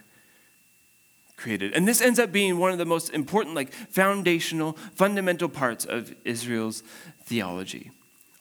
created. 1.37 1.73
And 1.75 1.87
this 1.87 2.01
ends 2.01 2.19
up 2.19 2.33
being 2.33 2.59
one 2.59 2.73
of 2.73 2.79
the 2.79 2.87
most 2.87 3.11
important, 3.11 3.55
like 3.55 3.73
foundational, 3.73 4.73
fundamental 4.95 5.49
parts 5.49 5.85
of 5.85 6.15
Israel's 6.25 6.83
theology. 7.27 7.91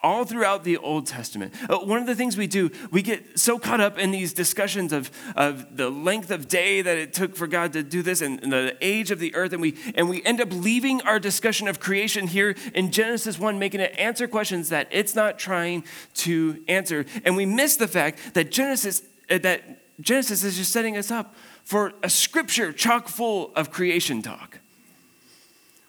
All 0.01 0.23
throughout 0.23 0.63
the 0.63 0.77
Old 0.77 1.07
Testament. 1.07 1.51
Uh, 1.67 1.79
one 1.79 1.99
of 1.99 2.05
the 2.05 2.13
things 2.13 2.37
we 2.37 2.45
do, 2.45 2.69
we 2.91 3.01
get 3.01 3.39
so 3.39 3.57
caught 3.57 3.81
up 3.81 3.97
in 3.97 4.11
these 4.11 4.33
discussions 4.33 4.93
of, 4.93 5.09
of 5.35 5.75
the 5.77 5.89
length 5.89 6.29
of 6.29 6.47
day 6.47 6.83
that 6.83 6.95
it 6.99 7.11
took 7.11 7.35
for 7.35 7.47
God 7.47 7.73
to 7.73 7.81
do 7.81 8.03
this 8.03 8.21
and, 8.21 8.41
and 8.43 8.53
the 8.53 8.77
age 8.81 9.09
of 9.09 9.17
the 9.17 9.33
earth, 9.33 9.51
and 9.51 9.61
we, 9.61 9.75
and 9.95 10.07
we 10.07 10.23
end 10.23 10.39
up 10.39 10.49
leaving 10.51 11.01
our 11.01 11.19
discussion 11.19 11.67
of 11.67 11.79
creation 11.79 12.27
here 12.27 12.55
in 12.75 12.91
Genesis 12.91 13.39
1, 13.39 13.57
making 13.57 13.81
it 13.81 13.95
answer 13.97 14.27
questions 14.27 14.69
that 14.69 14.87
it's 14.91 15.15
not 15.15 15.39
trying 15.39 15.83
to 16.13 16.63
answer. 16.67 17.07
And 17.23 17.35
we 17.35 17.47
miss 17.47 17.75
the 17.75 17.87
fact 17.87 18.35
that 18.35 18.51
Genesis, 18.51 19.01
uh, 19.31 19.39
that 19.39 19.63
Genesis 19.99 20.43
is 20.43 20.57
just 20.57 20.71
setting 20.71 20.97
us 20.97 21.09
up 21.09 21.33
for 21.63 21.93
a 22.03 22.09
scripture 22.11 22.71
chock 22.71 23.07
full 23.07 23.51
of 23.55 23.71
creation 23.71 24.21
talk. 24.21 24.59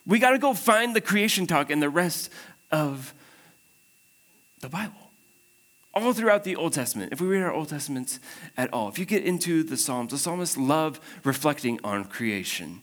We 0.07 0.17
got 0.17 0.31
to 0.31 0.39
go 0.39 0.53
find 0.53 0.95
the 0.95 1.01
creation 1.01 1.45
talk 1.45 1.69
in 1.69 1.81
the 1.81 1.89
rest 1.89 2.31
of 2.71 3.13
the 4.61 4.69
Bible. 4.69 5.11
All 5.93 6.13
throughout 6.13 6.43
the 6.43 6.55
Old 6.55 6.73
Testament, 6.73 7.11
if 7.11 7.19
we 7.19 7.27
read 7.27 7.41
our 7.41 7.51
Old 7.51 7.69
Testaments 7.69 8.19
at 8.55 8.71
all, 8.71 8.87
if 8.87 8.99
you 8.99 9.05
get 9.05 9.23
into 9.23 9.63
the 9.63 9.77
Psalms, 9.77 10.11
the 10.11 10.17
psalmists 10.17 10.55
love 10.55 10.99
reflecting 11.23 11.79
on 11.83 12.05
creation. 12.05 12.81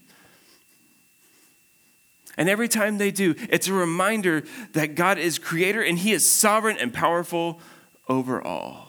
And 2.36 2.48
every 2.48 2.66
time 2.66 2.98
they 2.98 3.12
do, 3.12 3.36
it's 3.48 3.68
a 3.68 3.72
reminder 3.72 4.42
that 4.72 4.96
God 4.96 5.18
is 5.18 5.38
creator 5.38 5.80
and 5.82 5.98
he 5.98 6.12
is 6.12 6.28
sovereign 6.28 6.76
and 6.78 6.92
powerful 6.92 7.60
over 8.08 8.42
all. 8.42 8.88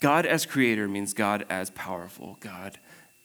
God 0.00 0.26
as 0.26 0.44
creator 0.44 0.86
means 0.86 1.14
God 1.14 1.46
as 1.48 1.70
powerful, 1.70 2.36
God 2.40 2.78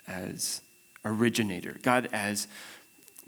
as 0.08 0.62
originator, 1.04 1.78
God 1.82 2.08
as 2.14 2.48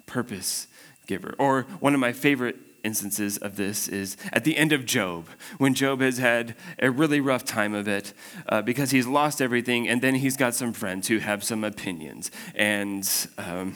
purpose 0.05 0.67
giver. 1.07 1.35
Or 1.37 1.63
one 1.81 1.93
of 1.93 1.99
my 1.99 2.13
favorite 2.13 2.57
instances 2.83 3.37
of 3.37 3.55
this 3.55 3.87
is 3.87 4.17
at 4.31 4.43
the 4.43 4.57
end 4.57 4.71
of 4.71 4.85
Job, 4.85 5.27
when 5.57 5.73
Job 5.73 6.01
has 6.01 6.17
had 6.17 6.55
a 6.79 6.89
really 6.91 7.19
rough 7.19 7.45
time 7.45 7.73
of 7.73 7.87
it 7.87 8.13
uh, 8.49 8.61
because 8.61 8.91
he's 8.91 9.07
lost 9.07 9.41
everything, 9.41 9.87
and 9.87 10.01
then 10.01 10.15
he's 10.15 10.37
got 10.37 10.55
some 10.55 10.73
friends 10.73 11.07
who 11.07 11.19
have 11.19 11.43
some 11.43 11.63
opinions. 11.63 12.31
And 12.55 13.09
um, 13.37 13.75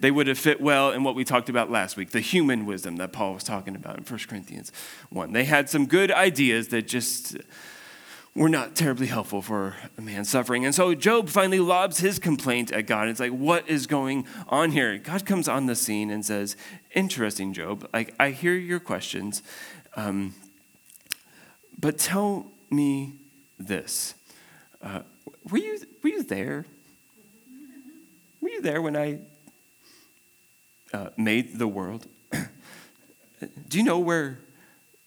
they 0.00 0.10
would 0.10 0.26
have 0.26 0.38
fit 0.38 0.60
well 0.60 0.92
in 0.92 1.04
what 1.04 1.14
we 1.14 1.24
talked 1.24 1.48
about 1.48 1.70
last 1.70 1.96
week 1.96 2.10
the 2.10 2.20
human 2.20 2.66
wisdom 2.66 2.96
that 2.96 3.12
Paul 3.12 3.34
was 3.34 3.44
talking 3.44 3.76
about 3.76 3.98
in 3.98 4.04
1 4.04 4.20
Corinthians 4.28 4.72
1. 5.10 5.32
They 5.32 5.44
had 5.44 5.68
some 5.68 5.86
good 5.86 6.10
ideas 6.10 6.68
that 6.68 6.88
just 6.88 7.36
were 8.34 8.48
not 8.48 8.76
terribly 8.76 9.08
helpful 9.08 9.42
for 9.42 9.76
a 9.98 10.00
man 10.00 10.24
suffering. 10.24 10.64
And 10.64 10.74
so 10.74 10.94
Job 10.94 11.28
finally 11.28 11.58
lobs 11.58 11.98
his 11.98 12.18
complaint 12.18 12.70
at 12.70 12.86
God. 12.86 13.08
It's 13.08 13.20
like, 13.20 13.32
what 13.32 13.68
is 13.68 13.86
going 13.86 14.26
on 14.48 14.70
here? 14.70 14.98
God 14.98 15.26
comes 15.26 15.48
on 15.48 15.66
the 15.66 15.74
scene 15.74 16.10
and 16.10 16.24
says, 16.24 16.56
Interesting, 16.94 17.52
Job. 17.52 17.88
Like, 17.92 18.14
I 18.18 18.30
hear 18.30 18.54
your 18.54 18.80
questions, 18.80 19.42
um, 19.96 20.34
but 21.78 21.98
tell 21.98 22.46
me 22.70 23.14
this. 23.58 24.14
Uh, 24.82 25.00
were, 25.50 25.58
you, 25.58 25.78
were 26.02 26.10
you 26.10 26.22
there? 26.22 26.66
Were 28.40 28.48
you 28.48 28.62
there 28.62 28.80
when 28.80 28.96
I 28.96 29.20
uh, 30.92 31.10
made 31.16 31.58
the 31.58 31.68
world? 31.68 32.06
Do 33.68 33.78
you 33.78 33.84
know 33.84 33.98
where 33.98 34.38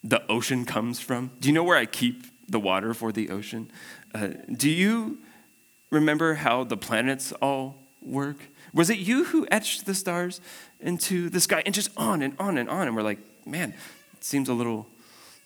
the 0.03 0.25
ocean 0.29 0.65
comes 0.65 0.99
from? 0.99 1.31
Do 1.39 1.49
you 1.49 1.53
know 1.53 1.63
where 1.63 1.77
I 1.77 1.85
keep 1.85 2.25
the 2.53 2.59
water 2.59 2.93
for 2.93 3.11
the 3.11 3.29
ocean. 3.29 3.69
Uh, 4.15 4.29
do 4.49 4.69
you 4.69 5.17
remember 5.89 6.35
how 6.35 6.63
the 6.63 6.77
planets 6.77 7.33
all 7.41 7.75
work? 8.01 8.37
Was 8.73 8.89
it 8.89 8.99
you 8.99 9.25
who 9.25 9.45
etched 9.51 9.85
the 9.85 9.93
stars 9.93 10.39
into 10.79 11.29
the 11.29 11.41
sky 11.41 11.61
and 11.65 11.75
just 11.75 11.89
on 11.97 12.21
and 12.21 12.35
on 12.39 12.57
and 12.57 12.69
on? 12.69 12.87
And 12.87 12.95
we're 12.95 13.03
like, 13.03 13.19
man, 13.45 13.73
it 14.13 14.23
seems 14.23 14.47
a 14.47 14.53
little, 14.53 14.87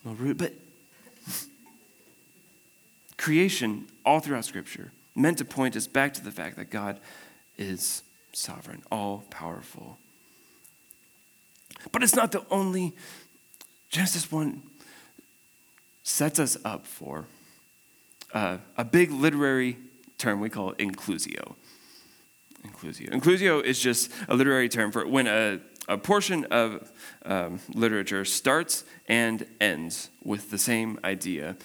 a 0.04 0.08
little 0.08 0.24
rude, 0.24 0.38
but 0.38 0.52
creation 3.16 3.86
all 4.04 4.20
throughout 4.20 4.44
Scripture 4.44 4.92
meant 5.16 5.38
to 5.38 5.44
point 5.44 5.74
us 5.74 5.86
back 5.86 6.14
to 6.14 6.22
the 6.22 6.30
fact 6.30 6.56
that 6.56 6.70
God 6.70 7.00
is 7.56 8.02
sovereign, 8.32 8.82
all 8.92 9.24
powerful. 9.30 9.98
But 11.90 12.02
it's 12.02 12.14
not 12.14 12.32
the 12.32 12.44
only. 12.50 12.94
Genesis 13.90 14.30
1 14.30 14.62
sets 16.08 16.38
us 16.38 16.56
up 16.64 16.86
for 16.86 17.26
uh, 18.32 18.56
a 18.76 18.84
big 18.84 19.10
literary 19.10 19.76
term 20.16 20.40
we 20.40 20.48
call 20.48 20.72
inclusio. 20.74 21.54
Inclusio. 22.66 23.10
Inclusio 23.10 23.62
is 23.62 23.78
just 23.78 24.10
a 24.28 24.34
literary 24.34 24.68
term 24.68 24.90
for 24.90 25.06
when 25.06 25.26
a, 25.26 25.60
a 25.86 25.98
portion 25.98 26.44
of 26.46 26.90
um, 27.24 27.60
literature 27.74 28.24
starts 28.24 28.84
and 29.06 29.46
ends 29.60 30.08
with 30.24 30.50
the 30.50 30.58
same 30.58 30.98
idea. 31.04 31.56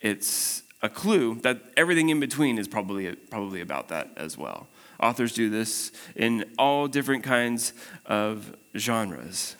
It's 0.00 0.64
a 0.82 0.88
clue 0.88 1.36
that 1.42 1.62
everything 1.76 2.08
in 2.08 2.18
between 2.18 2.58
is 2.58 2.66
probably, 2.66 3.14
probably 3.30 3.60
about 3.60 3.88
that 3.88 4.10
as 4.16 4.36
well. 4.36 4.66
Authors 5.00 5.32
do 5.32 5.48
this 5.48 5.92
in 6.16 6.44
all 6.58 6.88
different 6.88 7.22
kinds 7.22 7.72
of 8.04 8.54
genres. 8.76 9.56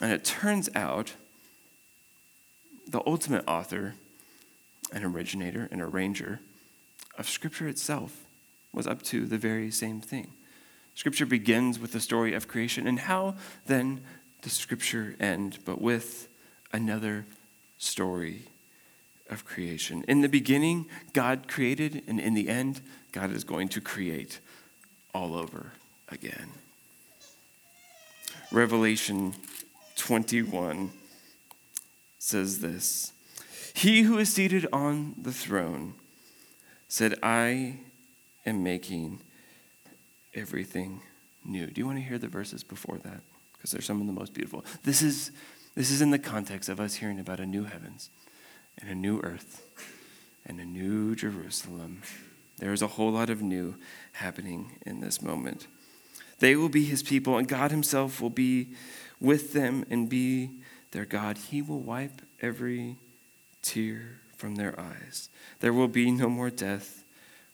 And 0.00 0.10
it 0.10 0.24
turns 0.24 0.70
out 0.74 1.12
the 2.92 3.02
ultimate 3.06 3.42
author, 3.48 3.94
an 4.92 5.02
originator, 5.02 5.68
an 5.72 5.80
arranger 5.80 6.40
of 7.18 7.28
Scripture 7.28 7.66
itself 7.66 8.24
was 8.72 8.86
up 8.86 9.02
to 9.02 9.26
the 9.26 9.38
very 9.38 9.70
same 9.70 10.00
thing. 10.00 10.32
Scripture 10.94 11.26
begins 11.26 11.78
with 11.78 11.92
the 11.92 12.00
story 12.00 12.34
of 12.34 12.48
creation, 12.48 12.86
and 12.86 13.00
how 13.00 13.34
then 13.66 14.02
does 14.42 14.52
Scripture 14.52 15.16
end 15.18 15.58
but 15.64 15.80
with 15.80 16.28
another 16.72 17.24
story 17.78 18.42
of 19.30 19.46
creation? 19.46 20.04
In 20.06 20.20
the 20.20 20.28
beginning, 20.28 20.86
God 21.14 21.48
created, 21.48 22.02
and 22.06 22.20
in 22.20 22.34
the 22.34 22.50
end, 22.50 22.82
God 23.10 23.32
is 23.32 23.42
going 23.42 23.68
to 23.68 23.80
create 23.80 24.38
all 25.14 25.34
over 25.34 25.72
again. 26.10 26.50
Revelation 28.50 29.34
21 29.96 30.90
says 32.22 32.60
this 32.60 33.12
He 33.74 34.02
who 34.02 34.16
is 34.18 34.32
seated 34.32 34.66
on 34.72 35.14
the 35.20 35.32
throne 35.32 35.94
said, 36.88 37.18
I 37.22 37.80
am 38.46 38.62
making 38.62 39.20
everything 40.34 41.02
new. 41.44 41.66
Do 41.66 41.80
you 41.80 41.86
want 41.86 41.98
to 41.98 42.04
hear 42.04 42.18
the 42.18 42.28
verses 42.28 42.62
before 42.62 42.98
that? 42.98 43.20
Because 43.52 43.72
they're 43.72 43.80
some 43.80 44.00
of 44.00 44.06
the 44.06 44.12
most 44.12 44.34
beautiful. 44.34 44.64
This 44.84 45.02
is, 45.02 45.32
this 45.74 45.90
is 45.90 46.00
in 46.00 46.10
the 46.10 46.18
context 46.18 46.68
of 46.68 46.78
us 46.78 46.94
hearing 46.94 47.18
about 47.18 47.40
a 47.40 47.46
new 47.46 47.64
heavens 47.64 48.10
and 48.78 48.88
a 48.88 48.94
new 48.94 49.20
earth 49.20 49.62
and 50.46 50.60
a 50.60 50.64
new 50.64 51.16
Jerusalem. 51.16 52.02
There 52.58 52.72
is 52.72 52.82
a 52.82 52.86
whole 52.86 53.10
lot 53.10 53.30
of 53.30 53.42
new 53.42 53.74
happening 54.12 54.78
in 54.86 55.00
this 55.00 55.22
moment. 55.22 55.66
They 56.38 56.54
will 56.56 56.68
be 56.68 56.84
his 56.84 57.02
people, 57.02 57.38
and 57.38 57.48
God 57.48 57.70
himself 57.70 58.20
will 58.20 58.30
be 58.30 58.74
with 59.20 59.52
them 59.52 59.84
and 59.90 60.08
be 60.08 60.50
their 60.92 61.04
God, 61.04 61.36
He 61.36 61.60
will 61.60 61.80
wipe 61.80 62.22
every 62.40 62.96
tear 63.60 64.20
from 64.36 64.54
their 64.54 64.78
eyes. 64.78 65.28
There 65.60 65.72
will 65.72 65.88
be 65.88 66.10
no 66.10 66.28
more 66.28 66.50
death, 66.50 67.04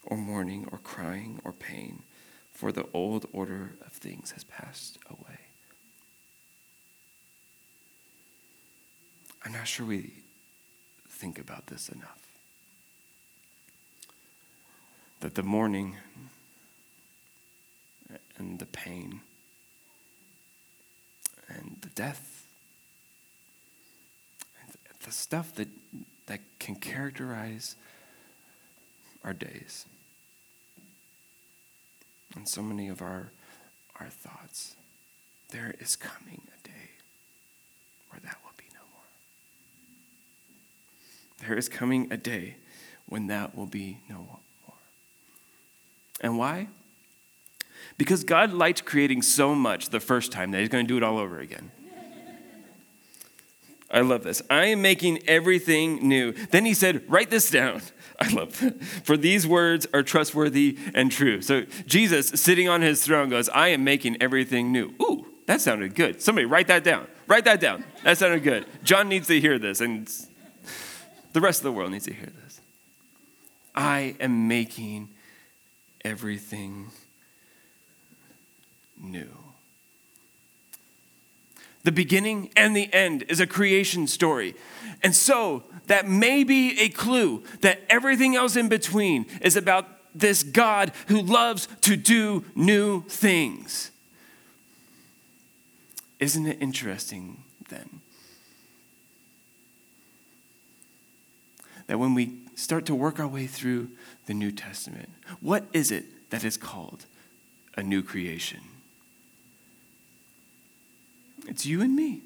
or 0.04 0.16
mourning, 0.16 0.68
or 0.70 0.78
crying, 0.78 1.40
or 1.44 1.52
pain, 1.52 2.02
for 2.52 2.72
the 2.72 2.86
old 2.92 3.26
order 3.32 3.76
of 3.86 3.92
things 3.92 4.32
has 4.32 4.44
passed 4.44 4.98
away. 5.08 5.38
I'm 9.44 9.52
not 9.52 9.68
sure 9.68 9.86
we 9.86 10.12
think 11.08 11.38
about 11.38 11.68
this 11.68 11.88
enough. 11.88 12.18
That 15.20 15.34
the 15.34 15.42
mourning 15.42 15.96
and 18.36 18.58
the 18.58 18.66
pain 18.66 19.20
and 21.48 21.78
the 21.80 21.88
death 21.88 22.37
the 25.08 25.14
stuff 25.14 25.54
that, 25.54 25.68
that 26.26 26.40
can 26.58 26.74
characterize 26.74 27.76
our 29.24 29.32
days 29.32 29.86
and 32.36 32.46
so 32.46 32.60
many 32.60 32.88
of 32.88 33.00
our, 33.00 33.32
our 33.98 34.08
thoughts. 34.10 34.76
There 35.48 35.74
is 35.80 35.96
coming 35.96 36.42
a 36.48 36.68
day 36.68 36.90
where 38.10 38.20
that 38.22 38.36
will 38.44 38.52
be 38.58 38.66
no 38.74 38.80
more. 41.40 41.48
There 41.48 41.56
is 41.56 41.70
coming 41.70 42.12
a 42.12 42.18
day 42.18 42.56
when 43.06 43.28
that 43.28 43.56
will 43.56 43.64
be 43.64 44.00
no 44.10 44.16
more. 44.16 44.76
And 46.20 46.36
why? 46.36 46.68
Because 47.96 48.24
God 48.24 48.52
liked 48.52 48.84
creating 48.84 49.22
so 49.22 49.54
much 49.54 49.88
the 49.88 50.00
first 50.00 50.32
time 50.32 50.50
that 50.50 50.60
He's 50.60 50.68
going 50.68 50.84
to 50.84 50.88
do 50.88 50.98
it 50.98 51.02
all 51.02 51.16
over 51.16 51.38
again. 51.38 51.70
I 53.90 54.00
love 54.00 54.22
this. 54.22 54.42
I 54.50 54.66
am 54.66 54.82
making 54.82 55.26
everything 55.26 56.06
new. 56.06 56.32
Then 56.32 56.64
he 56.66 56.74
said, 56.74 57.02
Write 57.08 57.30
this 57.30 57.50
down. 57.50 57.80
I 58.20 58.28
love 58.32 58.58
that. 58.60 58.82
For 58.82 59.16
these 59.16 59.46
words 59.46 59.86
are 59.94 60.02
trustworthy 60.02 60.76
and 60.94 61.10
true. 61.10 61.40
So 61.40 61.62
Jesus, 61.86 62.28
sitting 62.28 62.68
on 62.68 62.82
his 62.82 63.02
throne, 63.04 63.30
goes, 63.30 63.48
I 63.48 63.68
am 63.68 63.84
making 63.84 64.20
everything 64.20 64.72
new. 64.72 64.92
Ooh, 65.00 65.26
that 65.46 65.60
sounded 65.60 65.94
good. 65.94 66.20
Somebody 66.20 66.44
write 66.44 66.66
that 66.66 66.84
down. 66.84 67.06
Write 67.26 67.44
that 67.44 67.60
down. 67.60 67.84
That 68.04 68.18
sounded 68.18 68.42
good. 68.42 68.66
John 68.82 69.08
needs 69.08 69.28
to 69.28 69.40
hear 69.40 69.58
this, 69.58 69.80
and 69.80 70.10
the 71.32 71.40
rest 71.40 71.60
of 71.60 71.64
the 71.64 71.72
world 71.72 71.92
needs 71.92 72.06
to 72.06 72.12
hear 72.12 72.28
this. 72.44 72.60
I 73.74 74.16
am 74.20 74.48
making 74.48 75.10
everything 76.04 76.90
new. 79.00 79.47
The 81.88 81.92
beginning 81.92 82.50
and 82.54 82.76
the 82.76 82.92
end 82.92 83.24
is 83.30 83.40
a 83.40 83.46
creation 83.46 84.06
story. 84.06 84.54
And 85.02 85.16
so 85.16 85.62
that 85.86 86.06
may 86.06 86.44
be 86.44 86.78
a 86.78 86.90
clue 86.90 87.42
that 87.62 87.80
everything 87.88 88.36
else 88.36 88.56
in 88.56 88.68
between 88.68 89.24
is 89.40 89.56
about 89.56 89.86
this 90.14 90.42
God 90.42 90.92
who 91.06 91.22
loves 91.22 91.66
to 91.80 91.96
do 91.96 92.44
new 92.54 93.04
things. 93.08 93.90
Isn't 96.18 96.46
it 96.46 96.58
interesting 96.60 97.44
then? 97.70 98.02
That 101.86 101.98
when 101.98 102.12
we 102.12 102.34
start 102.54 102.84
to 102.84 102.94
work 102.94 103.18
our 103.18 103.26
way 103.26 103.46
through 103.46 103.88
the 104.26 104.34
New 104.34 104.52
Testament, 104.52 105.08
what 105.40 105.64
is 105.72 105.90
it 105.90 106.28
that 106.28 106.44
is 106.44 106.58
called 106.58 107.06
a 107.78 107.82
new 107.82 108.02
creation? 108.02 108.60
It's 111.48 111.66
you 111.66 111.80
and 111.80 111.96
me. 111.96 112.22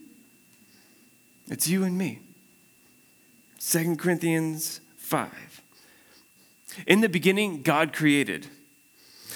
It's 1.48 1.68
you 1.68 1.84
and 1.84 1.96
me. 1.96 2.20
2 3.60 3.96
Corinthians 3.96 4.80
5. 4.96 5.62
In 6.86 7.00
the 7.00 7.08
beginning, 7.08 7.62
God 7.62 7.92
created. 7.92 8.46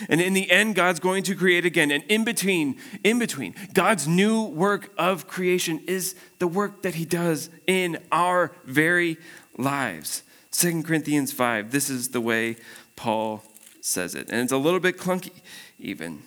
And 0.09 0.21
in 0.21 0.35
the 0.35 0.51
end, 0.51 0.75
God's 0.75 1.01
going 1.01 1.23
to 1.25 1.35
create 1.35 1.65
again. 1.65 1.91
And 1.91 2.05
in 2.05 2.25
between, 2.25 2.77
in 3.03 3.19
between, 3.19 3.55
God's 3.73 4.07
new 4.07 4.43
work 4.43 4.93
of 4.99 5.27
creation 5.27 5.81
is 5.87 6.15
the 6.39 6.49
work 6.49 6.83
that 6.83 6.97
He 6.97 7.05
does 7.05 7.49
in 7.67 7.99
our 8.13 8.53
very 8.65 9.17
lives. 9.57 10.23
2 10.53 10.83
Corinthians 10.83 11.33
5, 11.33 11.71
this 11.71 11.89
is 11.89 12.09
the 12.09 12.21
way 12.21 12.57
Paul 12.95 13.43
says 13.81 14.15
it. 14.15 14.29
And 14.31 14.41
it's 14.41 14.53
a 14.53 14.59
little 14.59 14.81
bit 14.81 14.99
clunky, 14.99 15.43
even. 15.79 16.23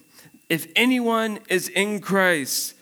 If 0.48 0.67
anyone 0.76 1.39
is 1.50 1.67
in 1.69 2.00
Christ, 2.00 2.76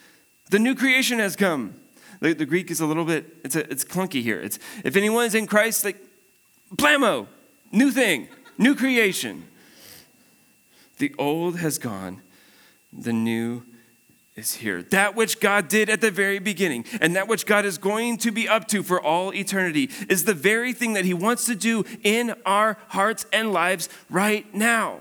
the 0.49 0.59
new 0.59 0.75
creation 0.75 1.19
has 1.19 1.35
come. 1.35 1.75
The, 2.19 2.33
the 2.33 2.45
Greek 2.45 2.71
is 2.71 2.79
a 2.79 2.85
little 2.85 3.05
bit, 3.05 3.25
it's, 3.43 3.55
a, 3.55 3.69
it's 3.71 3.83
clunky 3.83 4.21
here. 4.21 4.39
It's, 4.39 4.59
if 4.83 4.95
anyone 4.95 5.25
is 5.25 5.35
in 5.35 5.47
Christ, 5.47 5.85
like, 5.85 5.97
blammo, 6.75 7.27
new 7.71 7.91
thing, 7.91 8.27
new 8.57 8.75
creation. 8.75 9.45
The 10.97 11.13
old 11.19 11.57
has 11.57 11.77
gone, 11.77 12.21
the 12.91 13.13
new 13.13 13.63
is 14.35 14.55
here. 14.55 14.81
That 14.83 15.15
which 15.15 15.39
God 15.39 15.67
did 15.67 15.89
at 15.89 16.01
the 16.01 16.11
very 16.11 16.39
beginning 16.39 16.85
and 17.01 17.15
that 17.15 17.27
which 17.27 17.45
God 17.45 17.65
is 17.65 17.77
going 17.77 18.17
to 18.19 18.31
be 18.31 18.47
up 18.47 18.67
to 18.69 18.83
for 18.83 19.01
all 19.01 19.33
eternity 19.33 19.89
is 20.09 20.23
the 20.23 20.33
very 20.33 20.73
thing 20.73 20.93
that 20.93 21.05
He 21.05 21.13
wants 21.13 21.45
to 21.45 21.55
do 21.55 21.85
in 22.03 22.33
our 22.45 22.77
hearts 22.89 23.25
and 23.33 23.51
lives 23.51 23.89
right 24.09 24.51
now. 24.53 24.99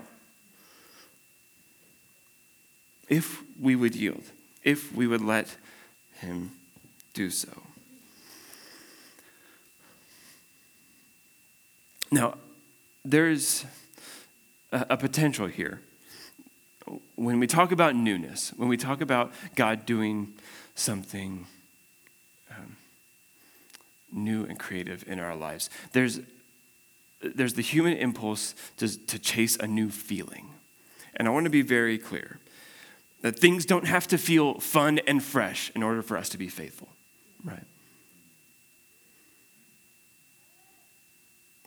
If 3.09 3.41
we 3.59 3.75
would 3.75 3.95
yield, 3.95 4.23
if 4.67 4.93
we 4.93 5.07
would 5.07 5.21
let 5.21 5.55
Him 6.19 6.51
do 7.13 7.29
so. 7.29 7.63
Now, 12.11 12.37
there's 13.05 13.63
a, 14.73 14.85
a 14.89 14.97
potential 14.97 15.47
here 15.47 15.79
when 17.15 17.39
we 17.39 17.47
talk 17.47 17.71
about 17.71 17.95
newness, 17.95 18.51
when 18.57 18.67
we 18.67 18.75
talk 18.77 18.99
about 18.99 19.31
God 19.55 19.85
doing 19.85 20.33
something 20.75 21.47
um, 22.51 22.75
new 24.11 24.43
and 24.43 24.59
creative 24.59 25.07
in 25.07 25.19
our 25.19 25.35
lives, 25.35 25.69
there's, 25.93 26.19
there's 27.21 27.53
the 27.53 27.61
human 27.61 27.93
impulse 27.93 28.53
to, 28.77 29.05
to 29.07 29.17
chase 29.17 29.55
a 29.57 29.67
new 29.67 29.89
feeling. 29.89 30.53
And 31.15 31.27
I 31.27 31.31
want 31.31 31.45
to 31.45 31.49
be 31.49 31.61
very 31.61 31.97
clear 31.97 32.39
that 33.21 33.39
things 33.39 33.65
don't 33.65 33.87
have 33.87 34.07
to 34.07 34.17
feel 34.17 34.59
fun 34.59 34.99
and 35.07 35.23
fresh 35.23 35.71
in 35.75 35.83
order 35.83 36.01
for 36.01 36.17
us 36.17 36.29
to 36.29 36.37
be 36.37 36.47
faithful, 36.47 36.89
right? 37.43 37.63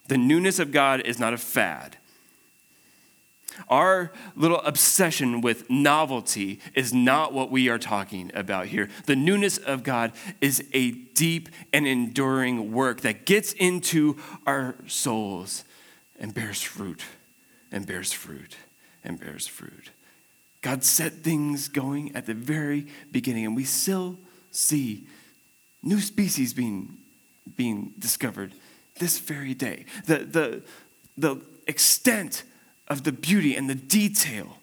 The 0.07 0.17
newness 0.17 0.59
of 0.59 0.71
God 0.71 1.01
is 1.01 1.19
not 1.19 1.33
a 1.33 1.37
fad. 1.37 1.97
Our 3.69 4.11
little 4.35 4.61
obsession 4.61 5.41
with 5.41 5.69
novelty 5.69 6.59
is 6.73 6.93
not 6.93 7.33
what 7.33 7.51
we 7.51 7.69
are 7.69 7.77
talking 7.79 8.31
about 8.33 8.67
here. 8.67 8.89
The 9.05 9.15
newness 9.15 9.57
of 9.57 9.83
God 9.83 10.11
is 10.39 10.63
a 10.73 10.91
deep 10.91 11.49
and 11.73 11.85
enduring 11.85 12.71
work 12.71 13.01
that 13.01 13.25
gets 13.25 13.53
into 13.53 14.17
our 14.45 14.75
souls 14.87 15.63
and 16.19 16.33
bears 16.33 16.61
fruit 16.61 17.03
and 17.71 17.85
bears 17.85 18.11
fruit 18.11 18.55
and 19.03 19.19
bears 19.19 19.47
fruit. 19.47 19.91
God 20.61 20.83
set 20.83 21.13
things 21.23 21.67
going 21.67 22.15
at 22.15 22.25
the 22.25 22.33
very 22.33 22.87
beginning, 23.11 23.45
and 23.45 23.55
we 23.55 23.63
still 23.63 24.17
see 24.51 25.07
new 25.81 25.99
species 25.99 26.53
being, 26.53 26.97
being 27.55 27.93
discovered 27.97 28.53
this 28.99 29.19
very 29.19 29.53
day. 29.53 29.85
The, 30.05 30.19
the, 30.19 30.61
the 31.17 31.41
extent 31.67 32.43
of 32.87 33.03
the 33.03 33.11
beauty 33.11 33.55
and 33.55 33.69
the 33.69 33.75
detail 33.75 34.57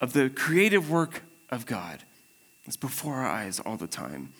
of 0.00 0.12
the 0.12 0.30
creative 0.30 0.90
work 0.90 1.22
of 1.50 1.66
God. 1.66 2.02
It's 2.64 2.76
before 2.76 3.14
our 3.16 3.28
eyes 3.28 3.60
all 3.60 3.76
the 3.76 3.86
time. 3.86 4.32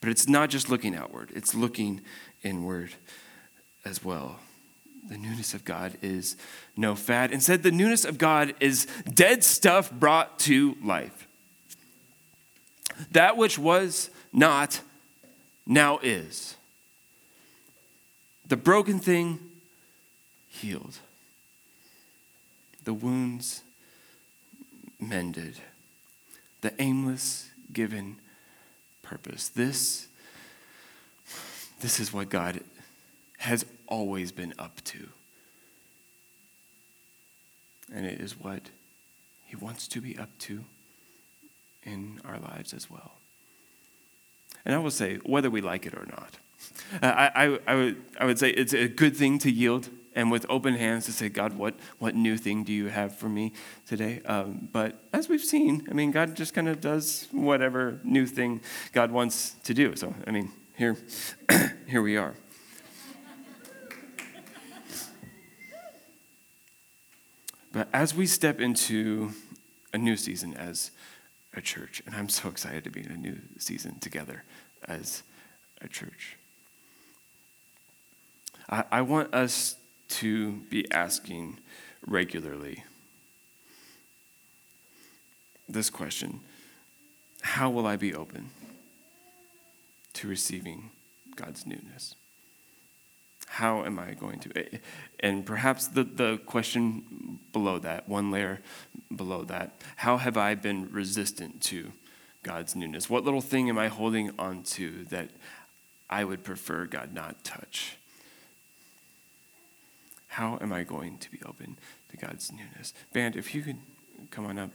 But 0.00 0.10
it's 0.10 0.28
not 0.28 0.50
just 0.50 0.68
looking 0.68 0.94
outward, 0.94 1.30
it's 1.34 1.54
looking 1.54 2.00
inward 2.42 2.90
as 3.84 4.04
well. 4.04 4.40
The 5.08 5.18
newness 5.18 5.54
of 5.54 5.64
God 5.64 5.98
is 6.00 6.36
no 6.76 6.94
fad. 6.94 7.32
Instead, 7.32 7.62
the 7.62 7.72
newness 7.72 8.04
of 8.04 8.18
God 8.18 8.54
is 8.60 8.86
dead 9.12 9.42
stuff 9.42 9.90
brought 9.90 10.38
to 10.40 10.76
life. 10.82 11.26
That 13.10 13.36
which 13.36 13.58
was 13.58 14.10
not, 14.32 14.80
now 15.66 15.98
is. 16.02 16.56
The 18.46 18.56
broken 18.56 19.00
thing, 19.00 19.40
healed 20.48 20.98
the 22.84 22.94
wounds 22.94 23.62
mended, 25.00 25.60
the 26.60 26.72
aimless 26.80 27.50
given 27.72 28.16
purpose. 29.02 29.48
This, 29.48 30.08
this 31.80 32.00
is 32.00 32.12
what 32.12 32.28
God 32.28 32.60
has 33.38 33.64
always 33.92 34.32
been 34.32 34.54
up 34.58 34.82
to. 34.84 35.06
And 37.94 38.06
it 38.06 38.20
is 38.20 38.40
what 38.40 38.62
He 39.44 39.54
wants 39.54 39.86
to 39.88 40.00
be 40.00 40.16
up 40.16 40.30
to 40.40 40.64
in 41.82 42.18
our 42.24 42.38
lives 42.38 42.72
as 42.72 42.90
well. 42.90 43.12
And 44.64 44.74
I 44.74 44.78
will 44.78 44.90
say, 44.90 45.16
whether 45.26 45.50
we 45.50 45.60
like 45.60 45.84
it 45.84 45.92
or 45.92 46.06
not, 46.06 46.38
I, 47.02 47.30
I, 47.34 47.58
I, 47.66 47.74
would, 47.74 48.02
I 48.18 48.24
would 48.24 48.38
say 48.38 48.48
it's 48.50 48.72
a 48.72 48.88
good 48.88 49.14
thing 49.14 49.38
to 49.40 49.50
yield 49.50 49.90
and 50.14 50.30
with 50.30 50.46
open 50.48 50.74
hands 50.74 51.04
to 51.06 51.12
say, 51.12 51.28
God, 51.28 51.52
what, 51.52 51.74
what 51.98 52.14
new 52.14 52.38
thing 52.38 52.64
do 52.64 52.72
you 52.72 52.86
have 52.86 53.14
for 53.14 53.28
me 53.28 53.52
today? 53.86 54.22
Um, 54.24 54.68
but 54.72 55.02
as 55.12 55.28
we've 55.28 55.44
seen, 55.44 55.86
I 55.90 55.94
mean, 55.94 56.12
God 56.12 56.34
just 56.34 56.54
kind 56.54 56.68
of 56.68 56.80
does 56.80 57.28
whatever 57.30 58.00
new 58.04 58.26
thing 58.26 58.62
God 58.92 59.10
wants 59.10 59.56
to 59.64 59.74
do. 59.74 59.96
So, 59.96 60.14
I 60.26 60.30
mean, 60.30 60.50
here, 60.76 60.96
here 61.86 62.02
we 62.02 62.16
are. 62.16 62.34
But 67.72 67.88
as 67.92 68.14
we 68.14 68.26
step 68.26 68.60
into 68.60 69.32
a 69.94 69.98
new 69.98 70.16
season 70.16 70.54
as 70.54 70.90
a 71.54 71.62
church, 71.62 72.02
and 72.06 72.14
I'm 72.14 72.28
so 72.28 72.48
excited 72.48 72.84
to 72.84 72.90
be 72.90 73.00
in 73.00 73.10
a 73.10 73.16
new 73.16 73.38
season 73.58 73.98
together 73.98 74.44
as 74.86 75.22
a 75.80 75.88
church, 75.88 76.36
I, 78.68 78.84
I 78.92 79.02
want 79.02 79.32
us 79.34 79.76
to 80.08 80.52
be 80.70 80.90
asking 80.92 81.58
regularly 82.06 82.84
this 85.68 85.88
question 85.88 86.40
How 87.40 87.70
will 87.70 87.86
I 87.86 87.96
be 87.96 88.14
open 88.14 88.50
to 90.12 90.28
receiving 90.28 90.90
God's 91.36 91.66
newness? 91.66 92.16
How 93.52 93.84
am 93.84 93.98
I 93.98 94.14
going 94.14 94.38
to? 94.40 94.58
Eh, 94.58 94.78
and 95.20 95.44
perhaps 95.44 95.86
the, 95.86 96.04
the 96.04 96.38
question 96.46 97.38
below 97.52 97.78
that, 97.80 98.08
one 98.08 98.30
layer 98.30 98.60
below 99.14 99.44
that, 99.44 99.78
how 99.96 100.16
have 100.16 100.38
I 100.38 100.54
been 100.54 100.90
resistant 100.90 101.60
to 101.64 101.92
God's 102.42 102.74
newness? 102.74 103.10
What 103.10 103.24
little 103.24 103.42
thing 103.42 103.68
am 103.68 103.76
I 103.76 103.88
holding 103.88 104.30
on 104.38 104.62
to 104.76 105.04
that 105.10 105.28
I 106.08 106.24
would 106.24 106.44
prefer 106.44 106.86
God 106.86 107.12
not 107.12 107.44
touch? 107.44 107.98
How 110.28 110.56
am 110.62 110.72
I 110.72 110.82
going 110.82 111.18
to 111.18 111.30
be 111.30 111.38
open 111.44 111.76
to 112.08 112.16
God's 112.16 112.50
newness? 112.50 112.94
Band, 113.12 113.36
if 113.36 113.54
you 113.54 113.60
could 113.60 113.76
come 114.30 114.46
on 114.46 114.58
up. 114.58 114.70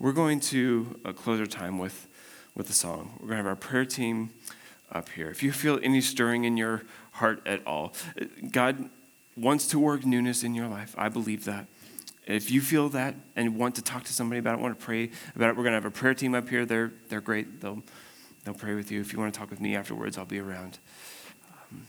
We're 0.00 0.10
going 0.10 0.40
to 0.40 0.98
close 1.14 1.38
our 1.38 1.46
time 1.46 1.78
with, 1.78 2.08
with 2.56 2.68
a 2.68 2.72
song. 2.72 3.12
We're 3.20 3.28
going 3.28 3.38
to 3.38 3.44
have 3.44 3.46
our 3.46 3.54
prayer 3.54 3.84
team 3.84 4.30
up 4.92 5.08
here. 5.10 5.28
If 5.28 5.42
you 5.42 5.52
feel 5.52 5.78
any 5.82 6.00
stirring 6.00 6.44
in 6.44 6.56
your 6.56 6.82
heart 7.12 7.40
at 7.46 7.66
all, 7.66 7.94
God 8.50 8.88
wants 9.36 9.66
to 9.68 9.78
work 9.78 10.04
newness 10.04 10.44
in 10.44 10.54
your 10.54 10.68
life. 10.68 10.94
I 10.96 11.08
believe 11.08 11.44
that. 11.44 11.66
If 12.26 12.50
you 12.50 12.60
feel 12.60 12.88
that 12.90 13.14
and 13.36 13.56
want 13.56 13.74
to 13.74 13.82
talk 13.82 14.04
to 14.04 14.12
somebody 14.12 14.38
about 14.38 14.54
it, 14.54 14.60
want 14.60 14.78
to 14.78 14.84
pray 14.84 15.10
about 15.36 15.50
it, 15.50 15.56
we're 15.56 15.64
going 15.64 15.72
to 15.72 15.80
have 15.80 15.84
a 15.84 15.90
prayer 15.90 16.14
team 16.14 16.34
up 16.34 16.48
here. 16.48 16.64
They're, 16.64 16.92
they're 17.08 17.20
great. 17.20 17.60
They'll, 17.60 17.82
they'll 18.44 18.54
pray 18.54 18.74
with 18.74 18.90
you. 18.90 19.00
If 19.00 19.12
you 19.12 19.18
want 19.18 19.34
to 19.34 19.38
talk 19.38 19.50
with 19.50 19.60
me 19.60 19.76
afterwards, 19.76 20.16
I'll 20.16 20.24
be 20.24 20.38
around. 20.38 20.78
Um, 21.70 21.86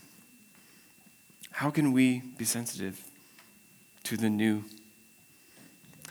how 1.52 1.70
can 1.70 1.92
we 1.92 2.22
be 2.36 2.44
sensitive 2.44 3.02
to 4.04 4.16
the 4.16 4.28
new? 4.28 4.64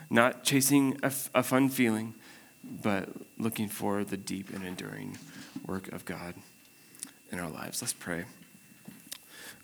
Not 0.09 0.43
chasing 0.43 0.97
a, 1.03 1.07
f- 1.07 1.29
a 1.35 1.43
fun 1.43 1.69
feeling, 1.69 2.15
but 2.63 3.09
looking 3.37 3.69
for 3.69 4.03
the 4.03 4.17
deep 4.17 4.49
and 4.51 4.65
enduring 4.65 5.17
work 5.67 5.91
of 5.91 6.03
God 6.05 6.33
in 7.31 7.39
our 7.39 7.49
lives. 7.49 7.81
Let's 7.81 7.93
pray. 7.93 8.25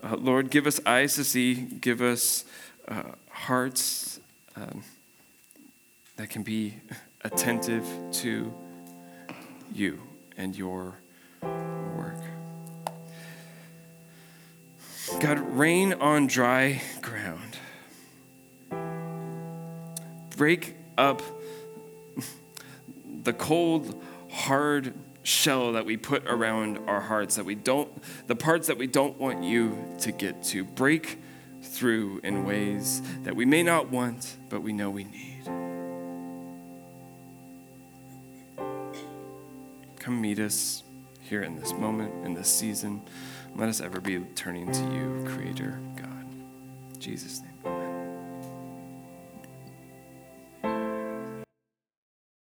Uh, 0.02 0.16
Lord, 0.16 0.50
give 0.50 0.66
us 0.66 0.80
eyes 0.84 1.14
to 1.14 1.24
see, 1.24 1.54
give 1.54 2.02
us 2.02 2.44
uh, 2.88 3.02
hearts 3.30 4.20
um, 4.56 4.82
that 6.16 6.28
can 6.28 6.42
be 6.42 6.74
attentive 7.22 7.86
to 8.12 8.52
you 9.72 10.00
and 10.36 10.56
your 10.56 10.94
work. 11.96 12.18
God, 15.20 15.38
rain 15.56 15.92
on 15.94 16.26
dry 16.26 16.82
ground. 17.00 17.58
Break 20.36 20.74
up 20.98 21.22
the 23.22 23.32
cold, 23.32 24.02
hard 24.30 24.94
shell 25.22 25.72
that 25.72 25.86
we 25.86 25.96
put 25.96 26.24
around 26.26 26.78
our 26.86 27.00
hearts, 27.00 27.36
that 27.36 27.44
we 27.44 27.54
don't, 27.54 27.90
the 28.26 28.36
parts 28.36 28.66
that 28.66 28.78
we 28.78 28.86
don't 28.86 29.18
want 29.18 29.44
you 29.44 29.76
to 30.00 30.12
get 30.12 30.42
to. 30.44 30.64
Break 30.64 31.18
through 31.62 32.20
in 32.24 32.44
ways 32.44 33.02
that 33.22 33.36
we 33.36 33.44
may 33.44 33.62
not 33.62 33.90
want, 33.90 34.36
but 34.50 34.62
we 34.62 34.72
know 34.72 34.90
we 34.90 35.04
need. 35.04 35.44
Come 39.98 40.20
meet 40.20 40.40
us 40.40 40.82
here 41.20 41.42
in 41.42 41.54
this 41.56 41.72
moment, 41.72 42.26
in 42.26 42.34
this 42.34 42.48
season. 42.48 43.02
Let 43.54 43.68
us 43.68 43.80
ever 43.80 44.00
be 44.00 44.18
turning 44.34 44.72
to 44.72 44.82
you, 44.92 45.24
Creator 45.28 45.78
God. 45.96 46.26
In 46.94 47.00
Jesus' 47.00 47.40
name. 47.40 47.51